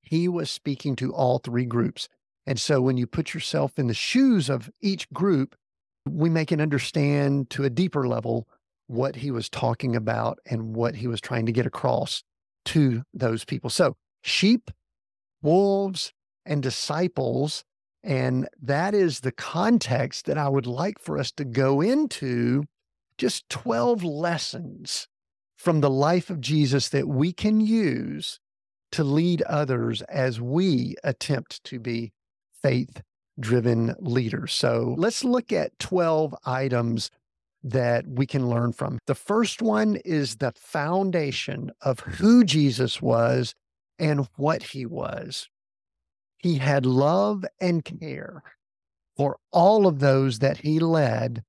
he 0.03 0.29
was 0.29 0.51
speaking 0.51 0.97
to 0.97 1.13
all 1.13 1.39
three 1.39 1.65
groups. 1.65 2.09
And 2.47 2.61
so 2.61 2.81
when 2.81 2.97
you 2.97 3.07
put 3.07 3.35
yourself 3.35 3.79
in 3.79 3.87
the 3.87 3.95
shoes 3.95 4.49
of 4.51 4.71
each 4.81 5.11
group, 5.11 5.57
we 6.09 6.29
make 6.29 6.53
it 6.53 6.61
understand 6.61 7.51
to 7.51 7.65
a 7.65 7.71
deeper 7.71 8.07
level 8.07 8.47
what 8.87 9.17
he 9.17 9.31
was 9.31 9.49
talking 9.49 9.97
about 9.97 10.39
and 10.47 10.77
what 10.77 10.97
he 10.97 11.07
was 11.07 11.21
trying 11.21 11.47
to 11.47 11.53
get 11.53 11.67
across 11.67 12.23
to 12.67 13.03
those 13.15 13.45
people. 13.45 13.71
So, 13.71 13.97
sheep, 14.23 14.71
wolves, 15.43 16.13
and 16.45 16.63
disciples. 16.63 17.65
And 18.03 18.47
that 18.61 18.95
is 18.95 19.21
the 19.21 19.33
context 19.33 20.27
that 20.27 20.37
I 20.37 20.51
would 20.51 20.67
like 20.67 20.99
for 21.01 21.19
us 21.19 21.33
to 21.33 21.45
go 21.45 21.81
into 21.81 22.65
just 23.17 23.49
12 23.49 24.05
lessons 24.05 25.09
from 25.65 25.81
the 25.81 25.89
life 25.89 26.29
of 26.29 26.43
Jesus 26.43 26.91
that 26.91 27.09
we 27.09 27.33
can 27.33 27.59
use 27.59 28.39
to 28.93 29.03
lead 29.03 29.41
others 29.43 30.03
as 30.03 30.39
we 30.39 30.95
attempt 31.03 31.65
to 31.65 31.81
be 31.81 32.13
faith 32.63 33.03
driven 33.41 33.95
leaders. 33.99 34.53
So 34.53 34.95
let's 34.99 35.25
look 35.25 35.53
at 35.53 35.79
12 35.79 36.35
items 36.45 37.11
that 37.63 38.07
we 38.07 38.27
can 38.27 38.47
learn 38.47 38.75
from. 38.75 38.99
The 39.07 39.15
first 39.15 39.63
one 39.63 39.97
is 40.05 40.37
the 40.37 40.53
foundation 40.55 41.71
of 41.81 42.01
who 42.01 42.45
Jesus 42.45 43.01
was 43.01 43.55
and 43.99 44.29
what 44.37 44.63
he 44.63 44.85
was. 44.85 45.49
He 46.37 46.59
had 46.59 46.85
love 46.85 47.43
and 47.59 47.83
care 47.83 48.43
for 49.17 49.39
all 49.51 49.87
of 49.87 50.01
those 50.01 50.41
that 50.41 50.59
he 50.59 50.79
led 50.79 51.43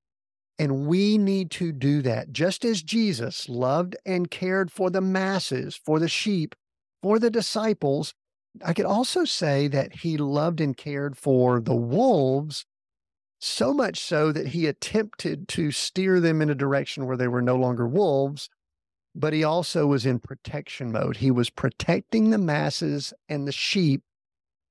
and 0.58 0.86
we 0.86 1.18
need 1.18 1.50
to 1.52 1.72
do 1.72 2.02
that 2.02 2.32
just 2.32 2.64
as 2.64 2.82
Jesus 2.82 3.48
loved 3.48 3.96
and 4.06 4.30
cared 4.30 4.70
for 4.70 4.90
the 4.90 5.00
masses, 5.00 5.76
for 5.76 5.98
the 5.98 6.08
sheep, 6.08 6.54
for 7.02 7.18
the 7.18 7.30
disciples. 7.30 8.14
I 8.64 8.72
could 8.72 8.86
also 8.86 9.24
say 9.24 9.68
that 9.68 9.96
he 9.96 10.16
loved 10.16 10.60
and 10.60 10.76
cared 10.76 11.18
for 11.18 11.60
the 11.60 11.74
wolves, 11.74 12.64
so 13.38 13.74
much 13.74 14.00
so 14.00 14.32
that 14.32 14.48
he 14.48 14.66
attempted 14.66 15.46
to 15.48 15.70
steer 15.70 16.20
them 16.20 16.40
in 16.40 16.48
a 16.48 16.54
direction 16.54 17.06
where 17.06 17.18
they 17.18 17.28
were 17.28 17.42
no 17.42 17.56
longer 17.56 17.86
wolves, 17.86 18.48
but 19.14 19.34
he 19.34 19.44
also 19.44 19.86
was 19.86 20.06
in 20.06 20.20
protection 20.20 20.90
mode. 20.90 21.18
He 21.18 21.30
was 21.30 21.50
protecting 21.50 22.30
the 22.30 22.38
masses 22.38 23.12
and 23.28 23.46
the 23.46 23.52
sheep 23.52 24.02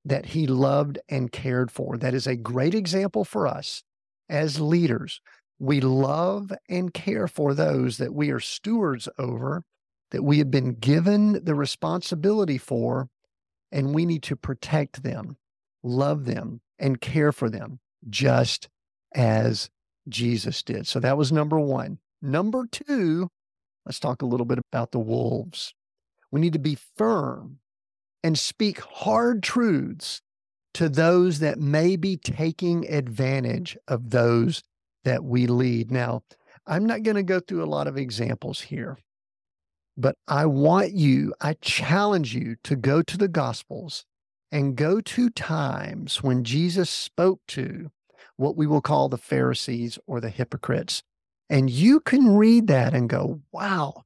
that 0.04 0.28
he 0.28 0.48
loved 0.48 0.98
and 1.10 1.32
cared 1.32 1.72
for. 1.72 1.96
That 1.98 2.16
is 2.16 2.26
a 2.26 2.36
great 2.36 2.74
example 2.74 3.24
for 3.24 3.48
us 3.48 3.84
as 4.30 4.60
leaders 4.60 5.22
we 5.60 5.80
love 5.80 6.52
and 6.70 6.94
care 6.94 7.28
for 7.28 7.54
those 7.54 7.98
that 7.98 8.14
we 8.14 8.30
are 8.30 8.40
stewards 8.40 9.08
over, 9.18 9.64
that 10.12 10.24
we 10.24 10.38
have 10.40 10.52
been 10.52 10.74
given 10.74 11.44
the 11.44 11.56
responsibility 11.56 12.58
for, 12.58 13.08
and 13.72 13.94
we 13.94 14.06
need 14.06 14.24
to 14.24 14.36
protect 14.36 15.04
them, 15.04 15.38
love 15.84 16.26
them, 16.26 16.62
and 16.78 17.00
care 17.00 17.32
for 17.32 17.50
them 17.50 17.80
just 18.10 18.68
as 19.14 19.70
Jesus 20.10 20.62
did. 20.62 20.88
So 20.88 21.00
that 21.00 21.18
was 21.18 21.32
number 21.32 21.60
one. 21.60 22.00
Number 22.22 22.66
two, 22.70 23.30
let's 23.86 24.00
talk 24.00 24.22
a 24.22 24.26
little 24.26 24.46
bit 24.46 24.60
about 24.72 24.92
the 24.92 25.00
wolves. 25.00 25.74
We 26.32 26.42
need 26.42 26.54
to 26.54 26.60
be 26.60 26.78
firm 26.98 27.60
and 28.24 28.38
speak 28.38 28.80
hard 28.82 29.42
truths 29.42 30.22
to 30.74 30.90
those 30.90 31.40
that 31.40 31.60
may 31.60 31.96
be 31.96 32.18
taking 32.18 32.88
advantage 32.92 33.78
of 33.88 34.10
those 34.10 34.62
that 35.06 35.24
we 35.24 35.48
lead. 35.48 35.92
Now, 35.92 36.22
I'm 36.68 36.86
not 36.86 37.04
going 37.04 37.16
to 37.16 37.24
go 37.24 37.40
through 37.40 37.64
a 37.64 37.66
lot 37.66 37.88
of 37.88 37.98
examples 37.98 38.62
here, 38.62 38.98
but 39.98 40.16
I 40.28 40.46
want 40.46 40.92
you, 40.92 41.34
I 41.40 41.54
challenge 41.62 42.36
you 42.36 42.58
to 42.64 42.76
go 42.76 43.02
to 43.02 43.18
the 43.18 43.28
Gospels 43.28 44.06
and 44.52 44.76
go 44.76 45.02
to 45.02 45.30
times 45.30 46.22
when 46.22 46.44
Jesus 46.44 46.90
spoke 46.90 47.40
to 47.50 47.92
what 48.38 48.58
we 48.58 48.68
will 48.68 48.82
call 48.82 49.10
the 49.10 49.18
Pharisees 49.18 49.98
or 50.08 50.20
the 50.20 50.30
hypocrites. 50.30 51.02
And 51.50 51.70
you 51.70 52.00
can 52.00 52.36
read 52.36 52.68
that 52.68 52.94
and 52.94 53.10
go, 53.10 53.42
wow, 53.52 54.04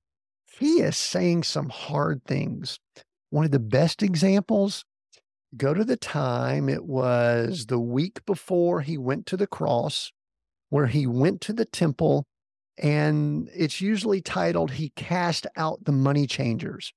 he 0.60 0.82
is 0.82 0.98
saying 0.98 1.44
some 1.44 1.70
hard 1.70 2.24
things. 2.26 2.80
One 3.30 3.46
of 3.46 3.52
the 3.52 3.60
best 3.60 4.04
examples 4.04 4.84
go 5.56 5.74
to 5.74 5.84
the 5.84 5.98
time 5.98 6.70
it 6.70 6.86
was 6.86 7.68
the 7.68 7.80
week 7.80 8.26
before 8.26 8.82
he 8.82 8.98
went 8.98 9.26
to 9.28 9.38
the 9.38 9.48
cross, 9.48 10.12
where 10.70 10.88
he 10.88 11.06
went 11.08 11.42
to 11.42 11.54
the 11.54 11.66
temple, 11.66 12.26
and 12.78 13.50
it's 13.54 13.82
usually 13.82 14.22
titled, 14.22 14.72
He 14.72 14.90
Cast 14.90 15.48
Out 15.58 15.84
the 15.84 15.92
Money 15.92 16.28
Changers. 16.28 16.94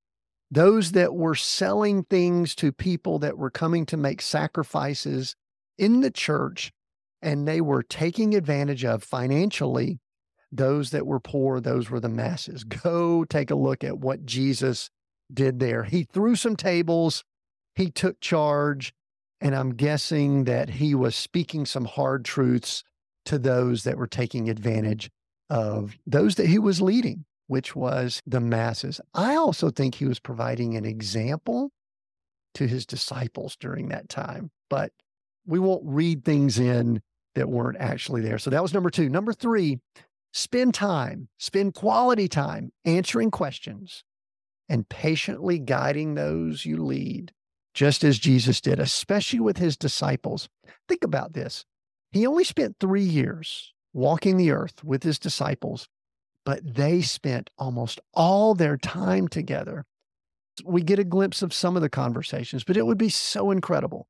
Those 0.51 0.93
that 0.93 1.15
were 1.15 1.35
selling 1.35 2.05
things 2.05 2.55
to 2.57 2.73
people 2.73 3.19
that 3.21 3.39
were 3.39 3.51
coming 3.51 3.87
to 3.87 3.97
make 3.97 4.21
sacrifices 4.21 5.35
in 5.79 6.01
the 6.01 6.11
church, 6.11 6.73
and 7.23 7.49
they 7.49 7.61
were 7.61 7.83
taking 7.83 8.35
advantage 8.35 8.85
of 8.85 9.03
financially 9.03 9.99
those 10.53 10.91
that 10.91 11.07
were 11.07 11.19
poor, 11.19 11.61
those 11.61 11.89
were 11.89 12.01
the 12.01 12.11
masses. 12.11 12.65
Go 12.85 13.25
take 13.25 13.51
a 13.51 13.57
look 13.57 13.83
at 13.83 13.99
what 13.99 14.27
Jesus 14.27 14.91
did 15.33 15.59
there. 15.59 15.85
He 15.85 16.05
threw 16.05 16.37
some 16.37 16.57
tables, 16.57 17.25
he 17.75 17.91
took 17.91 18.21
charge, 18.21 18.93
and 19.41 19.57
I'm 19.57 19.75
guessing 19.75 20.45
that 20.45 20.69
he 20.71 20.95
was 20.95 21.17
speaking 21.17 21.65
some 21.65 21.87
hard 21.87 22.25
truths 22.25 22.85
to 23.27 23.39
those 23.39 23.85
that 23.85 23.97
were 23.97 24.07
taking 24.07 24.49
advantage 24.49 25.11
of 25.51 25.97
those 26.07 26.37
that 26.37 26.47
he 26.47 26.59
was 26.59 26.81
leading, 26.81 27.25
which 27.47 27.77
was 27.77 28.23
the 28.27 28.41
masses. 28.41 29.01
I 29.15 29.37
also 29.37 29.71
think 29.71 29.95
he 29.95 30.07
was 30.07 30.19
providing 30.19 30.77
an 30.77 30.85
example 30.85 31.71
to 32.55 32.67
his 32.67 32.87
disciples 32.87 33.57
during 33.57 33.89
that 33.89 34.09
time, 34.09 34.51
but 34.69 34.93
we 35.47 35.59
won't 35.59 35.83
read 35.85 36.25
things 36.25 36.59
in 36.59 37.01
that 37.35 37.49
weren't 37.49 37.79
actually 37.81 38.21
there. 38.21 38.39
So 38.39 38.51
that 38.51 38.63
was 38.63 38.75
number 38.75 38.91
two. 38.91 39.09
Number 39.09 39.33
three, 39.33 39.79
Spend 40.33 40.73
time, 40.73 41.29
spend 41.39 41.75
quality 41.75 42.27
time 42.27 42.73
answering 42.87 43.31
questions 43.31 44.03
and 44.67 44.89
patiently 44.89 45.59
guiding 45.59 46.15
those 46.15 46.65
you 46.65 46.83
lead, 46.83 47.33
just 47.75 48.03
as 48.03 48.19
Jesus 48.19 48.61
did, 48.63 48.81
especially 48.81 49.41
with 49.41 49.59
his 49.59 49.77
disciples. 49.77 50.49
Think 50.89 51.05
about 51.05 51.35
this. 51.35 51.67
He 52.13 52.27
only 52.27 52.45
spent 52.45 52.77
three 52.79 53.03
years 53.03 53.73
walking 53.93 54.37
the 54.37 54.51
earth 54.51 54.85
with 54.85 55.03
his 55.03 55.19
disciples, 55.19 55.89
but 56.45 56.61
they 56.75 57.03
spent 57.03 57.51
almost 57.59 58.01
all 58.15 58.55
their 58.55 58.77
time 58.77 59.29
together. 59.29 59.85
We 60.65 60.83
get 60.83 60.99
a 60.99 61.05
glimpse 61.05 61.43
of 61.43 61.55
some 61.55 61.77
of 61.77 61.83
the 61.83 61.89
conversations, 61.89 62.65
but 62.65 62.77
it 62.77 62.87
would 62.87 62.99
be 62.99 63.09
so 63.09 63.51
incredible 63.51 64.07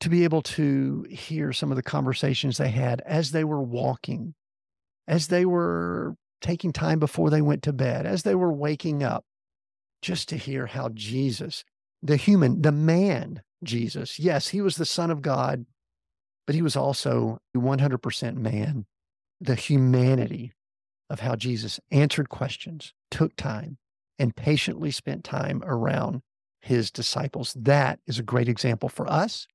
to 0.00 0.08
be 0.08 0.24
able 0.24 0.42
to 0.42 1.06
hear 1.10 1.52
some 1.52 1.70
of 1.72 1.76
the 1.76 1.82
conversations 1.82 2.58
they 2.58 2.70
had 2.70 3.00
as 3.06 3.32
they 3.32 3.44
were 3.44 3.62
walking 3.62 4.34
as 5.06 5.28
they 5.28 5.44
were 5.44 6.16
taking 6.40 6.72
time 6.72 6.98
before 6.98 7.30
they 7.30 7.42
went 7.42 7.62
to 7.62 7.72
bed, 7.72 8.06
as 8.06 8.22
they 8.22 8.34
were 8.34 8.52
waking 8.52 9.02
up, 9.02 9.24
just 10.02 10.28
to 10.28 10.36
hear 10.36 10.66
how 10.66 10.88
Jesus, 10.90 11.64
the 12.02 12.16
human, 12.16 12.62
the 12.62 12.72
man 12.72 13.42
Jesus, 13.62 14.18
yes, 14.18 14.48
he 14.48 14.60
was 14.60 14.76
the 14.76 14.84
Son 14.84 15.10
of 15.10 15.22
God, 15.22 15.64
but 16.46 16.54
he 16.54 16.62
was 16.62 16.76
also 16.76 17.38
100% 17.56 18.36
man, 18.36 18.86
the 19.40 19.54
humanity 19.54 20.52
of 21.10 21.20
how 21.20 21.36
Jesus 21.36 21.80
answered 21.90 22.28
questions, 22.28 22.92
took 23.10 23.36
time, 23.36 23.78
and 24.18 24.36
patiently 24.36 24.90
spent 24.90 25.24
time 25.24 25.62
around 25.64 26.22
his 26.60 26.90
disciples. 26.90 27.54
That 27.54 28.00
is 28.06 28.18
a 28.18 28.22
great 28.22 28.48
example 28.48 28.88
for 28.88 29.10
us 29.10 29.46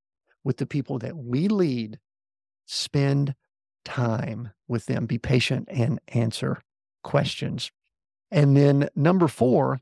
with 0.43 0.57
the 0.57 0.65
people 0.65 0.99
that 0.99 1.17
we 1.17 1.47
lead. 1.47 1.99
Spend 2.65 3.35
time 3.83 4.51
with 4.67 4.85
them, 4.85 5.05
be 5.05 5.17
patient 5.17 5.67
and 5.71 5.99
answer 6.09 6.61
questions. 7.03 7.71
And 8.29 8.55
then 8.55 8.89
number 8.95 9.27
four, 9.27 9.81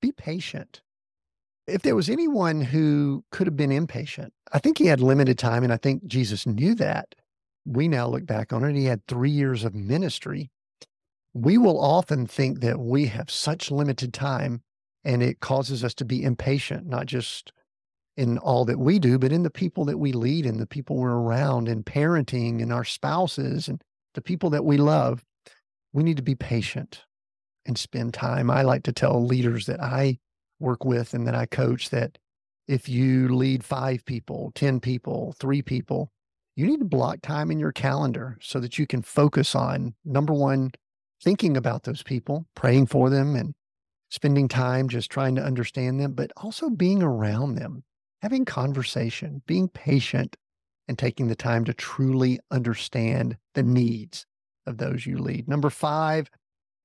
be 0.00 0.12
patient. 0.12 0.82
If 1.68 1.82
there 1.82 1.94
was 1.96 2.08
anyone 2.08 2.62
who 2.62 3.24
could 3.30 3.46
have 3.46 3.56
been 3.56 3.72
impatient, 3.72 4.32
I 4.52 4.58
think 4.58 4.78
he 4.78 4.86
had 4.86 5.00
limited 5.00 5.38
time. 5.38 5.64
And 5.64 5.72
I 5.72 5.76
think 5.76 6.06
Jesus 6.06 6.46
knew 6.46 6.74
that. 6.76 7.14
We 7.66 7.88
now 7.88 8.08
look 8.08 8.24
back 8.24 8.52
on 8.52 8.64
it. 8.64 8.74
He 8.74 8.86
had 8.86 9.06
three 9.06 9.30
years 9.30 9.64
of 9.64 9.74
ministry. 9.74 10.50
We 11.34 11.58
will 11.58 11.78
often 11.78 12.26
think 12.26 12.60
that 12.60 12.80
we 12.80 13.06
have 13.06 13.30
such 13.30 13.70
limited 13.70 14.14
time 14.14 14.62
and 15.04 15.22
it 15.22 15.40
causes 15.40 15.84
us 15.84 15.94
to 15.94 16.04
be 16.04 16.22
impatient, 16.22 16.86
not 16.86 17.06
just 17.06 17.52
in 18.16 18.38
all 18.38 18.64
that 18.64 18.78
we 18.78 18.98
do, 18.98 19.18
but 19.18 19.30
in 19.30 19.42
the 19.42 19.50
people 19.50 19.84
that 19.84 19.98
we 19.98 20.12
lead 20.12 20.46
and 20.46 20.58
the 20.58 20.66
people 20.66 20.96
we're 20.96 21.10
around 21.10 21.68
and 21.68 21.84
parenting 21.86 22.60
and 22.62 22.72
our 22.72 22.84
spouses 22.84 23.68
and 23.68 23.82
the 24.14 24.22
people 24.22 24.50
that 24.50 24.64
we 24.64 24.76
love. 24.76 25.24
We 25.92 26.02
need 26.02 26.16
to 26.16 26.22
be 26.22 26.34
patient 26.34 27.04
and 27.64 27.78
spend 27.78 28.14
time. 28.14 28.50
I 28.50 28.62
like 28.62 28.82
to 28.84 28.92
tell 28.92 29.24
leaders 29.24 29.66
that 29.66 29.80
I 29.80 30.18
work 30.60 30.84
with 30.84 31.14
and 31.14 31.26
that 31.26 31.34
I 31.34 31.46
coach 31.46 31.90
that 31.90 32.18
if 32.66 32.88
you 32.88 33.28
lead 33.34 33.64
five 33.64 34.04
people, 34.04 34.52
10 34.54 34.80
people, 34.80 35.34
three 35.38 35.62
people, 35.62 36.10
you 36.56 36.66
need 36.66 36.80
to 36.80 36.84
block 36.84 37.22
time 37.22 37.50
in 37.50 37.58
your 37.58 37.72
calendar 37.72 38.36
so 38.40 38.60
that 38.60 38.78
you 38.78 38.86
can 38.86 39.02
focus 39.02 39.54
on 39.54 39.94
number 40.04 40.34
one, 40.34 40.72
thinking 41.22 41.56
about 41.56 41.84
those 41.84 42.02
people, 42.02 42.46
praying 42.54 42.86
for 42.86 43.10
them, 43.10 43.34
and 43.36 43.54
spending 44.10 44.48
time 44.48 44.88
just 44.88 45.10
trying 45.10 45.34
to 45.36 45.42
understand 45.42 46.00
them, 46.00 46.12
but 46.12 46.32
also 46.36 46.68
being 46.68 47.02
around 47.02 47.54
them 47.54 47.84
having 48.22 48.44
conversation, 48.44 49.42
being 49.46 49.68
patient, 49.68 50.36
and 50.88 50.98
taking 50.98 51.28
the 51.28 51.36
time 51.36 51.64
to 51.64 51.74
truly 51.74 52.40
understand 52.50 53.36
the 53.54 53.62
needs 53.62 54.26
of 54.66 54.78
those 54.78 55.06
you 55.06 55.18
lead. 55.18 55.46
Number 55.48 55.70
five, 55.70 56.30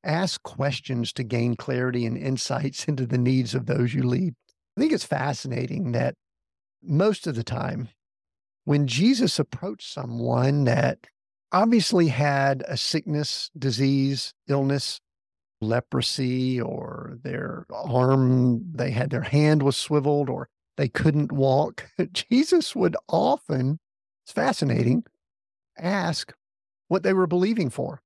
ask 0.04 0.42
questions 0.44 1.14
to 1.14 1.24
gain 1.24 1.56
clarity 1.56 2.06
and 2.06 2.18
insights 2.18 2.86
into 2.88 3.06
the 3.06 3.18
needs 3.18 3.56
of 3.56 3.66
those 3.66 3.94
you 3.94 4.04
lead. 4.04 4.36
I 4.78 4.82
think 4.82 4.92
it's 4.92 5.06
fascinating 5.06 5.92
that 5.92 6.16
most 6.82 7.28
of 7.28 7.36
the 7.36 7.44
time, 7.44 7.90
when 8.66 8.88
Jesus 8.88 9.40
approached 9.40 9.92
someone 9.92 10.64
that 10.66 11.00
obviously 11.52 12.08
had 12.08 12.64
a 12.68 12.76
sickness, 12.76 13.52
disease, 13.58 14.34
illness, 14.48 15.00
leprosy, 15.62 16.60
or 16.60 17.18
their 17.24 17.66
arm, 17.72 18.66
they 18.74 18.92
had 18.92 19.12
their 19.12 19.22
hand 19.22 19.64
was 19.64 19.78
swiveled, 19.78 20.30
or 20.30 20.50
they 20.78 20.90
couldn't 20.90 21.32
walk. 21.32 21.88
Jesus 22.14 22.76
would 22.76 22.98
often, 23.08 23.80
it's 24.26 24.34
fascinating, 24.34 25.04
ask 25.78 26.34
what 26.88 27.04
they 27.04 27.14
were 27.14 27.28
believing 27.28 27.70
for, 27.70 28.02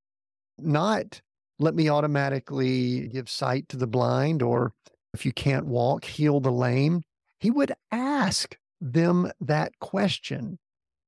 not 0.57 1.21
let 1.59 1.75
me 1.75 1.89
automatically 1.89 3.07
give 3.07 3.29
sight 3.29 3.67
to 3.69 3.77
the 3.77 3.87
blind 3.87 4.41
or 4.41 4.73
if 5.13 5.25
you 5.25 5.31
can't 5.31 5.65
walk, 5.65 6.05
heal 6.05 6.39
the 6.39 6.51
lame. 6.51 7.01
He 7.39 7.49
would 7.49 7.73
ask 7.91 8.57
them 8.79 9.31
that 9.41 9.79
question. 9.79 10.59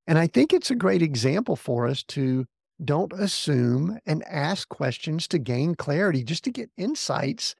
And 0.07 0.17
I 0.17 0.27
think 0.27 0.51
it's 0.51 0.71
a 0.71 0.75
great 0.75 1.01
example 1.01 1.55
for 1.55 1.85
us 1.85 2.01
to 2.03 2.45
don't 2.83 3.13
assume 3.13 3.99
and 4.05 4.23
ask 4.27 4.67
questions 4.69 5.27
to 5.27 5.38
gain 5.38 5.75
clarity, 5.75 6.23
just 6.23 6.43
to 6.45 6.51
get 6.51 6.71
insights 6.77 7.53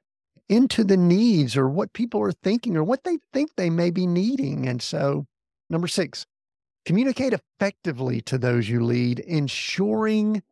into 0.48 0.82
the 0.82 0.96
needs 0.96 1.56
or 1.56 1.68
what 1.68 1.92
people 1.92 2.20
are 2.20 2.32
thinking 2.32 2.76
or 2.76 2.82
what 2.82 3.04
they 3.04 3.18
think 3.32 3.54
they 3.54 3.70
may 3.70 3.90
be 3.90 4.06
needing. 4.06 4.66
And 4.66 4.82
so, 4.82 5.26
number 5.68 5.86
six, 5.86 6.26
communicate 6.84 7.34
effectively 7.34 8.20
to 8.22 8.38
those 8.38 8.68
you 8.68 8.82
lead, 8.82 9.20
ensuring 9.20 10.42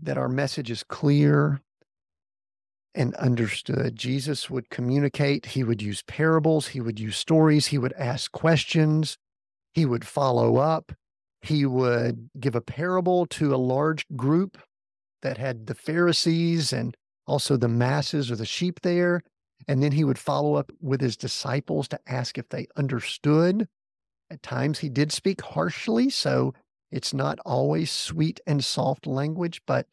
that 0.00 0.18
our 0.18 0.28
message 0.28 0.70
is 0.70 0.84
clear 0.84 1.60
and 2.94 3.14
understood. 3.16 3.96
Jesus 3.96 4.50
would 4.50 4.70
communicate, 4.70 5.46
he 5.46 5.64
would 5.64 5.80
use 5.80 6.02
parables, 6.02 6.68
he 6.68 6.80
would 6.80 6.98
use 6.98 7.16
stories, 7.16 7.66
he 7.66 7.78
would 7.78 7.92
ask 7.94 8.32
questions, 8.32 9.16
he 9.72 9.86
would 9.86 10.06
follow 10.06 10.56
up, 10.56 10.92
he 11.40 11.64
would 11.64 12.30
give 12.38 12.54
a 12.54 12.60
parable 12.60 13.26
to 13.26 13.54
a 13.54 13.56
large 13.56 14.06
group 14.16 14.58
that 15.22 15.38
had 15.38 15.66
the 15.66 15.74
Pharisees 15.74 16.72
and 16.72 16.96
also 17.26 17.56
the 17.56 17.68
masses 17.68 18.30
or 18.30 18.36
the 18.36 18.46
sheep 18.46 18.80
there. 18.80 19.22
And 19.68 19.82
then 19.82 19.92
he 19.92 20.04
would 20.04 20.18
follow 20.18 20.54
up 20.54 20.72
with 20.80 21.00
his 21.00 21.16
disciples 21.16 21.86
to 21.88 22.00
ask 22.06 22.38
if 22.38 22.48
they 22.48 22.66
understood. 22.76 23.68
At 24.30 24.42
times 24.42 24.78
he 24.78 24.88
did 24.88 25.12
speak 25.12 25.40
harshly, 25.42 26.08
so 26.08 26.54
it's 26.90 27.12
not 27.12 27.38
always 27.44 27.90
sweet 27.90 28.40
and 28.46 28.64
soft 28.64 29.06
language, 29.06 29.60
but 29.66 29.86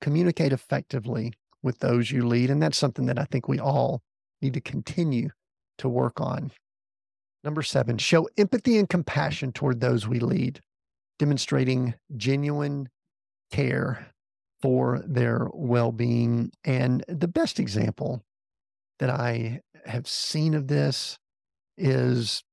communicate 0.00 0.52
effectively 0.52 1.32
with 1.62 1.78
those 1.78 2.10
you 2.10 2.26
lead. 2.26 2.50
And 2.50 2.62
that's 2.62 2.78
something 2.78 3.06
that 3.06 3.18
I 3.18 3.24
think 3.24 3.48
we 3.48 3.58
all 3.58 4.02
need 4.40 4.54
to 4.54 4.60
continue 4.60 5.30
to 5.78 5.88
work 5.88 6.20
on. 6.20 6.50
Number 7.44 7.62
seven, 7.62 7.98
show 7.98 8.28
empathy 8.36 8.78
and 8.78 8.88
compassion 8.88 9.52
toward 9.52 9.80
those 9.80 10.06
we 10.06 10.20
lead, 10.20 10.60
demonstrating 11.18 11.94
genuine 12.16 12.88
care 13.50 14.06
for 14.60 15.02
their 15.04 15.48
well 15.52 15.90
being. 15.92 16.52
And 16.64 17.04
the 17.08 17.28
best 17.28 17.58
example 17.58 18.22
that 19.00 19.10
I 19.10 19.60
have 19.84 20.06
seen 20.06 20.54
of 20.54 20.68
this 20.68 21.18
is 21.76 22.44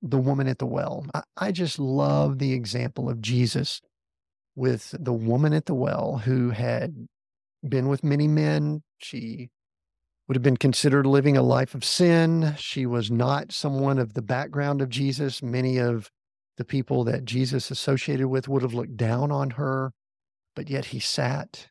the 0.00 0.18
woman 0.18 0.46
at 0.46 0.58
the 0.58 0.66
well. 0.66 1.04
I, 1.14 1.22
I 1.36 1.52
just 1.52 1.78
love 1.78 2.38
the 2.38 2.52
example 2.52 3.08
of 3.08 3.20
Jesus 3.20 3.80
with 4.54 4.94
the 4.98 5.12
woman 5.12 5.52
at 5.52 5.66
the 5.66 5.74
well 5.74 6.18
who 6.18 6.50
had 6.50 7.08
been 7.66 7.88
with 7.88 8.04
many 8.04 8.28
men. 8.28 8.82
She 8.98 9.50
would 10.26 10.36
have 10.36 10.42
been 10.42 10.56
considered 10.56 11.06
living 11.06 11.36
a 11.36 11.42
life 11.42 11.74
of 11.74 11.84
sin. 11.84 12.54
She 12.56 12.86
was 12.86 13.10
not 13.10 13.52
someone 13.52 13.98
of 13.98 14.14
the 14.14 14.22
background 14.22 14.80
of 14.80 14.88
Jesus. 14.88 15.42
Many 15.42 15.78
of 15.78 16.10
the 16.56 16.64
people 16.64 17.04
that 17.04 17.24
Jesus 17.24 17.70
associated 17.70 18.28
with 18.28 18.48
would 18.48 18.62
have 18.62 18.74
looked 18.74 18.96
down 18.96 19.32
on 19.32 19.50
her, 19.50 19.92
but 20.54 20.68
yet 20.68 20.86
he 20.86 21.00
sat, 21.00 21.68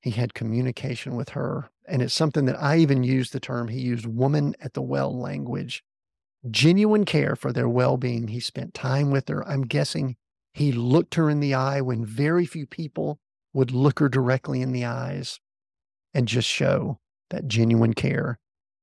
he 0.00 0.10
had 0.10 0.34
communication 0.34 1.16
with 1.16 1.30
her. 1.30 1.70
And 1.86 2.02
it's 2.02 2.14
something 2.14 2.44
that 2.44 2.60
I 2.60 2.76
even 2.78 3.04
used 3.04 3.32
the 3.32 3.40
term, 3.40 3.68
he 3.68 3.80
used 3.80 4.06
woman 4.06 4.54
at 4.60 4.74
the 4.74 4.82
well 4.82 5.16
language, 5.16 5.82
genuine 6.50 7.04
care 7.04 7.34
for 7.36 7.52
their 7.52 7.68
well 7.68 7.96
being. 7.96 8.28
He 8.28 8.40
spent 8.40 8.74
time 8.74 9.10
with 9.10 9.28
her. 9.28 9.46
I'm 9.48 9.62
guessing 9.62 10.16
he 10.52 10.72
looked 10.72 11.14
her 11.14 11.30
in 11.30 11.40
the 11.40 11.54
eye 11.54 11.80
when 11.80 12.04
very 12.04 12.44
few 12.44 12.66
people 12.66 13.18
would 13.52 13.70
look 13.70 13.98
her 13.98 14.08
directly 14.08 14.62
in 14.62 14.72
the 14.72 14.84
eyes 14.84 15.40
and 16.14 16.28
just 16.28 16.48
show 16.48 16.98
that 17.30 17.48
genuine 17.48 17.94
care 17.94 18.38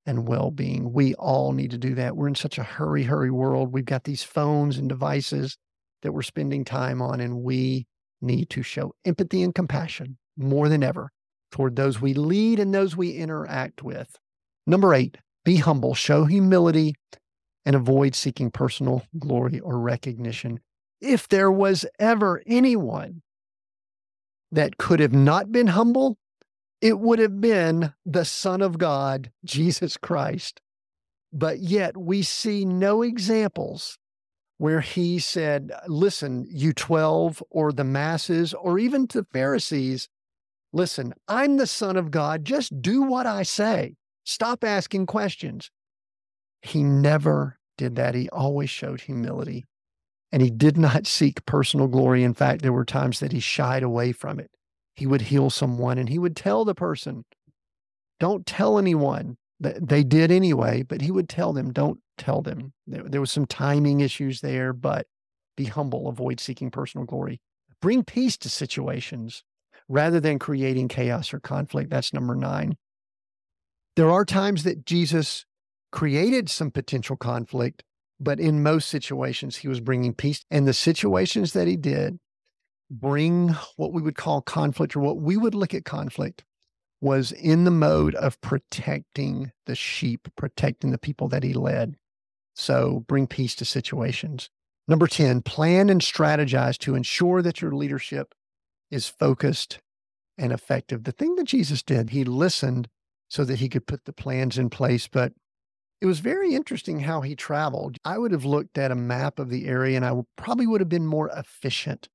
and 0.05 0.27
well 0.27 0.51
being. 0.51 0.93
We 0.93 1.13
all 1.15 1.51
need 1.51 1.71
to 1.71 1.77
do 1.77 1.95
that. 1.95 2.15
We're 2.15 2.27
in 2.27 2.35
such 2.35 2.57
a 2.57 2.63
hurry, 2.63 3.03
hurry 3.03 3.31
world. 3.31 3.73
We've 3.73 3.85
got 3.85 4.03
these 4.03 4.23
phones 4.23 4.77
and 4.77 4.87
devices 4.87 5.57
that 6.01 6.11
we're 6.11 6.21
spending 6.21 6.63
time 6.63 7.01
on, 7.01 7.19
and 7.19 7.41
we 7.41 7.87
need 8.21 8.49
to 8.51 8.61
show 8.61 8.93
empathy 9.05 9.41
and 9.41 9.53
compassion 9.53 10.17
more 10.37 10.69
than 10.69 10.83
ever 10.83 11.11
toward 11.51 11.75
those 11.75 12.01
we 12.01 12.13
lead 12.13 12.59
and 12.59 12.73
those 12.73 12.95
we 12.95 13.11
interact 13.11 13.81
with. 13.81 14.15
Number 14.67 14.93
eight, 14.93 15.17
be 15.43 15.57
humble, 15.57 15.95
show 15.95 16.25
humility, 16.25 16.95
and 17.65 17.75
avoid 17.75 18.13
seeking 18.15 18.51
personal 18.51 19.03
glory 19.17 19.59
or 19.59 19.79
recognition. 19.79 20.59
If 21.01 21.27
there 21.27 21.51
was 21.51 21.85
ever 21.99 22.41
anyone 22.45 23.21
that 24.55 24.77
could 24.77 24.99
have 24.99 25.13
not 25.13 25.51
been 25.51 25.67
humble, 25.67 26.17
it 26.81 26.99
would 26.99 27.19
have 27.19 27.41
been 27.41 27.93
the 28.05 28.25
Son 28.25 28.61
of 28.61 28.77
God, 28.77 29.31
Jesus 29.43 29.97
Christ. 29.97 30.61
But 31.31 31.59
yet 31.59 31.97
we 31.97 32.21
see 32.21 32.63
no 32.63 33.01
examples 33.01 33.97
where 34.57 34.79
he 34.79 35.19
said, 35.19 35.71
Listen, 35.87 36.45
you 36.49 36.71
12 36.73 37.43
or 37.49 37.73
the 37.73 37.83
masses 37.83 38.53
or 38.53 38.79
even 38.79 39.07
to 39.07 39.25
Pharisees, 39.33 40.07
listen, 40.71 41.13
I'm 41.27 41.57
the 41.57 41.67
Son 41.67 41.97
of 41.97 42.09
God. 42.09 42.45
Just 42.45 42.81
do 42.81 43.01
what 43.01 43.25
I 43.25 43.43
say. 43.43 43.95
Stop 44.23 44.63
asking 44.63 45.07
questions. 45.07 45.69
He 46.61 46.81
never 46.81 47.59
did 47.77 47.95
that. 47.97 48.15
He 48.15 48.29
always 48.29 48.69
showed 48.69 49.01
humility 49.01 49.65
and 50.35 50.43
he 50.43 50.51
did 50.51 50.77
not 50.77 51.07
seek 51.07 51.47
personal 51.47 51.87
glory. 51.87 52.21
In 52.21 52.35
fact, 52.35 52.61
there 52.61 52.73
were 52.73 52.85
times 52.85 53.21
that 53.21 53.31
he 53.31 53.39
shied 53.39 53.81
away 53.81 54.11
from 54.11 54.39
it 54.39 54.51
he 54.95 55.05
would 55.05 55.21
heal 55.21 55.49
someone 55.49 55.97
and 55.97 56.09
he 56.09 56.17
would 56.17 56.35
tell 56.35 56.65
the 56.65 56.75
person, 56.75 57.25
don't 58.19 58.45
tell 58.45 58.77
anyone. 58.77 59.37
They 59.59 60.03
did 60.03 60.31
anyway, 60.31 60.83
but 60.83 61.01
he 61.01 61.11
would 61.11 61.29
tell 61.29 61.53
them, 61.53 61.71
don't 61.71 61.99
tell 62.17 62.41
them. 62.41 62.73
There, 62.87 63.21
was 63.21 63.31
some 63.31 63.45
timing 63.45 63.99
issues 63.99 64.41
there, 64.41 64.73
but 64.73 65.07
be 65.57 65.65
humble, 65.65 66.07
avoid 66.07 66.39
seeking 66.39 66.71
personal 66.71 67.05
glory. 67.05 67.41
Bring 67.81 68.03
peace 68.03 68.37
to 68.37 68.49
situations 68.49 69.43
rather 69.87 70.19
than 70.19 70.39
creating 70.39 70.87
chaos 70.87 71.33
or 71.33 71.39
conflict. 71.39 71.89
That's 71.89 72.13
number 72.13 72.35
nine. 72.35 72.77
There 73.95 74.11
are 74.11 74.25
times 74.25 74.63
that 74.63 74.85
Jesus 74.85 75.45
created 75.91 76.49
some 76.49 76.71
potential 76.71 77.15
conflict, 77.15 77.83
but 78.19 78.39
in 78.39 78.63
most 78.63 78.89
situations, 78.89 79.57
he 79.57 79.67
was 79.67 79.79
bringing 79.79 80.13
peace. 80.13 80.45
And 80.49 80.67
the 80.67 80.73
situations 80.73 81.53
that 81.53 81.67
he 81.67 81.75
did, 81.75 82.19
bring 82.89 83.49
what 83.77 83.93
we 83.93 84.01
would 84.01 84.15
call 84.15 84.41
conflict 84.41 84.95
or 84.95 84.99
what 84.99 85.17
we 85.17 85.37
would 85.37 85.55
look 85.55 85.73
at 85.73 85.85
conflict 85.85 86.43
was 87.01 87.31
in 87.31 87.63
the 87.63 87.71
mode 87.71 88.15
of 88.15 88.39
protecting 88.41 89.51
the 89.65 89.75
sheep, 89.75 90.27
protecting 90.35 90.91
the 90.91 90.97
people 90.97 91.27
that 91.27 91.43
he 91.43 91.53
led. 91.53 91.95
So 92.55 93.03
bring 93.07 93.27
peace 93.27 93.55
to 93.55 93.65
situations. 93.65 94.49
Number 94.87 95.07
10, 95.07 95.41
plan 95.41 95.89
and 95.89 95.99
strategize 95.99 96.77
to 96.79 96.95
ensure 96.95 97.41
that 97.41 97.61
your 97.61 97.71
leadership 97.73 98.33
is 98.91 99.07
focused 99.07 99.79
and 100.37 100.53
effective. 100.53 101.03
The 101.03 101.11
thing 101.11 101.35
that 101.35 101.45
Jesus 101.45 101.81
did, 101.81 102.11
he 102.11 102.23
listened 102.23 102.87
so 103.27 103.43
that 103.45 103.59
he 103.59 103.69
could 103.69 103.87
put 103.87 104.05
the 104.05 104.13
plans 104.13 104.57
in 104.57 104.69
place. 104.69 105.07
But 105.07 105.33
it 106.01 106.05
was 106.05 106.19
very 106.19 106.53
interesting 106.53 106.99
how 106.99 107.21
he 107.21 107.35
traveled. 107.35 107.97
I 108.03 108.17
would 108.17 108.31
have 108.31 108.45
looked 108.45 108.77
at 108.77 108.91
a 108.91 108.95
map 108.95 109.39
of 109.39 109.49
the 109.49 109.65
area 109.65 109.95
and 109.95 110.05
I 110.05 110.13
probably 110.35 110.67
would 110.67 110.81
have 110.81 110.89
been 110.89 111.07
more 111.07 111.29
efficient 111.29 112.09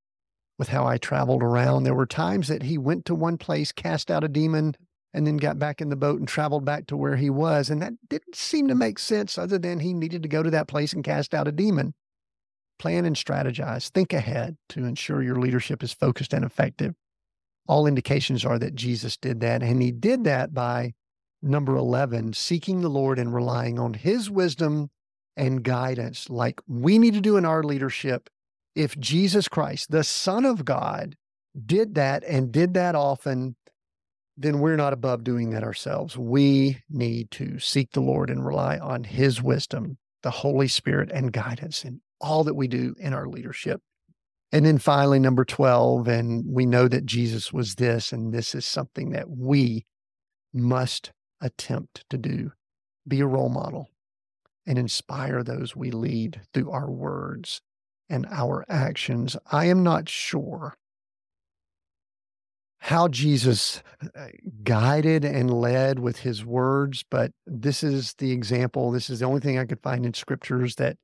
with 0.58 0.68
how 0.68 0.86
I 0.86 0.98
traveled 0.98 1.42
around. 1.42 1.84
There 1.84 1.94
were 1.94 2.06
times 2.06 2.48
that 2.48 2.64
he 2.64 2.76
went 2.76 3.06
to 3.06 3.14
one 3.14 3.38
place, 3.38 3.72
cast 3.72 4.10
out 4.10 4.24
a 4.24 4.28
demon, 4.28 4.76
and 5.14 5.26
then 5.26 5.38
got 5.38 5.58
back 5.58 5.80
in 5.80 5.88
the 5.88 5.96
boat 5.96 6.18
and 6.18 6.28
traveled 6.28 6.64
back 6.64 6.86
to 6.86 6.96
where 6.96 7.16
he 7.16 7.30
was. 7.30 7.70
And 7.70 7.80
that 7.82 7.94
didn't 8.08 8.36
seem 8.36 8.68
to 8.68 8.74
make 8.74 8.98
sense 8.98 9.38
other 9.38 9.58
than 9.58 9.80
he 9.80 9.94
needed 9.94 10.22
to 10.22 10.28
go 10.28 10.42
to 10.42 10.50
that 10.50 10.68
place 10.68 10.92
and 10.92 11.02
cast 11.02 11.34
out 11.34 11.48
a 11.48 11.52
demon. 11.52 11.94
Plan 12.78 13.04
and 13.04 13.16
strategize, 13.16 13.88
think 13.90 14.12
ahead 14.12 14.56
to 14.70 14.84
ensure 14.84 15.22
your 15.22 15.36
leadership 15.36 15.82
is 15.82 15.92
focused 15.92 16.32
and 16.32 16.44
effective. 16.44 16.94
All 17.66 17.86
indications 17.86 18.44
are 18.44 18.58
that 18.58 18.74
Jesus 18.74 19.16
did 19.16 19.40
that. 19.40 19.62
And 19.62 19.82
he 19.82 19.90
did 19.92 20.24
that 20.24 20.54
by 20.54 20.92
number 21.42 21.76
11, 21.76 22.32
seeking 22.34 22.80
the 22.80 22.88
Lord 22.88 23.18
and 23.18 23.34
relying 23.34 23.78
on 23.78 23.94
his 23.94 24.30
wisdom 24.30 24.90
and 25.36 25.62
guidance, 25.62 26.28
like 26.28 26.60
we 26.66 26.98
need 26.98 27.14
to 27.14 27.20
do 27.20 27.36
in 27.36 27.44
our 27.44 27.62
leadership 27.62 28.28
if 28.74 28.98
Jesus 28.98 29.48
Christ, 29.48 29.90
the 29.90 30.04
Son 30.04 30.44
of 30.44 30.64
God, 30.64 31.16
did 31.66 31.94
that 31.96 32.22
and 32.24 32.52
did 32.52 32.74
that 32.74 32.94
often, 32.94 33.56
then 34.36 34.60
we're 34.60 34.76
not 34.76 34.92
above 34.92 35.24
doing 35.24 35.50
that 35.50 35.64
ourselves. 35.64 36.16
We 36.16 36.82
need 36.88 37.30
to 37.32 37.58
seek 37.58 37.92
the 37.92 38.00
Lord 38.00 38.30
and 38.30 38.46
rely 38.46 38.78
on 38.78 39.04
His 39.04 39.42
wisdom, 39.42 39.98
the 40.22 40.30
Holy 40.30 40.68
Spirit, 40.68 41.10
and 41.12 41.32
guidance 41.32 41.84
in 41.84 42.00
all 42.20 42.44
that 42.44 42.54
we 42.54 42.68
do 42.68 42.94
in 42.98 43.12
our 43.12 43.26
leadership. 43.26 43.80
And 44.52 44.64
then 44.64 44.78
finally, 44.78 45.18
number 45.18 45.44
12, 45.44 46.08
and 46.08 46.44
we 46.46 46.66
know 46.66 46.88
that 46.88 47.06
Jesus 47.06 47.52
was 47.52 47.76
this, 47.76 48.12
and 48.12 48.32
this 48.32 48.54
is 48.54 48.64
something 48.64 49.10
that 49.10 49.28
we 49.28 49.86
must 50.52 51.12
attempt 51.40 52.04
to 52.10 52.18
do 52.18 52.52
be 53.06 53.20
a 53.20 53.26
role 53.26 53.48
model 53.48 53.88
and 54.66 54.78
inspire 54.78 55.42
those 55.42 55.74
we 55.74 55.90
lead 55.90 56.40
through 56.52 56.70
our 56.70 56.90
words 56.90 57.60
and 58.08 58.26
our 58.30 58.64
actions. 58.68 59.36
I 59.50 59.66
am 59.66 59.82
not 59.82 60.08
sure 60.08 60.74
how 62.80 63.08
Jesus 63.08 63.82
uh, 64.16 64.28
guided 64.62 65.24
and 65.24 65.52
led 65.52 65.98
with 65.98 66.20
his 66.20 66.44
words, 66.44 67.04
but 67.10 67.32
this 67.46 67.82
is 67.82 68.14
the 68.14 68.32
example. 68.32 68.90
This 68.90 69.10
is 69.10 69.20
the 69.20 69.26
only 69.26 69.40
thing 69.40 69.58
I 69.58 69.66
could 69.66 69.82
find 69.82 70.06
in 70.06 70.14
scriptures 70.14 70.76
that 70.76 70.96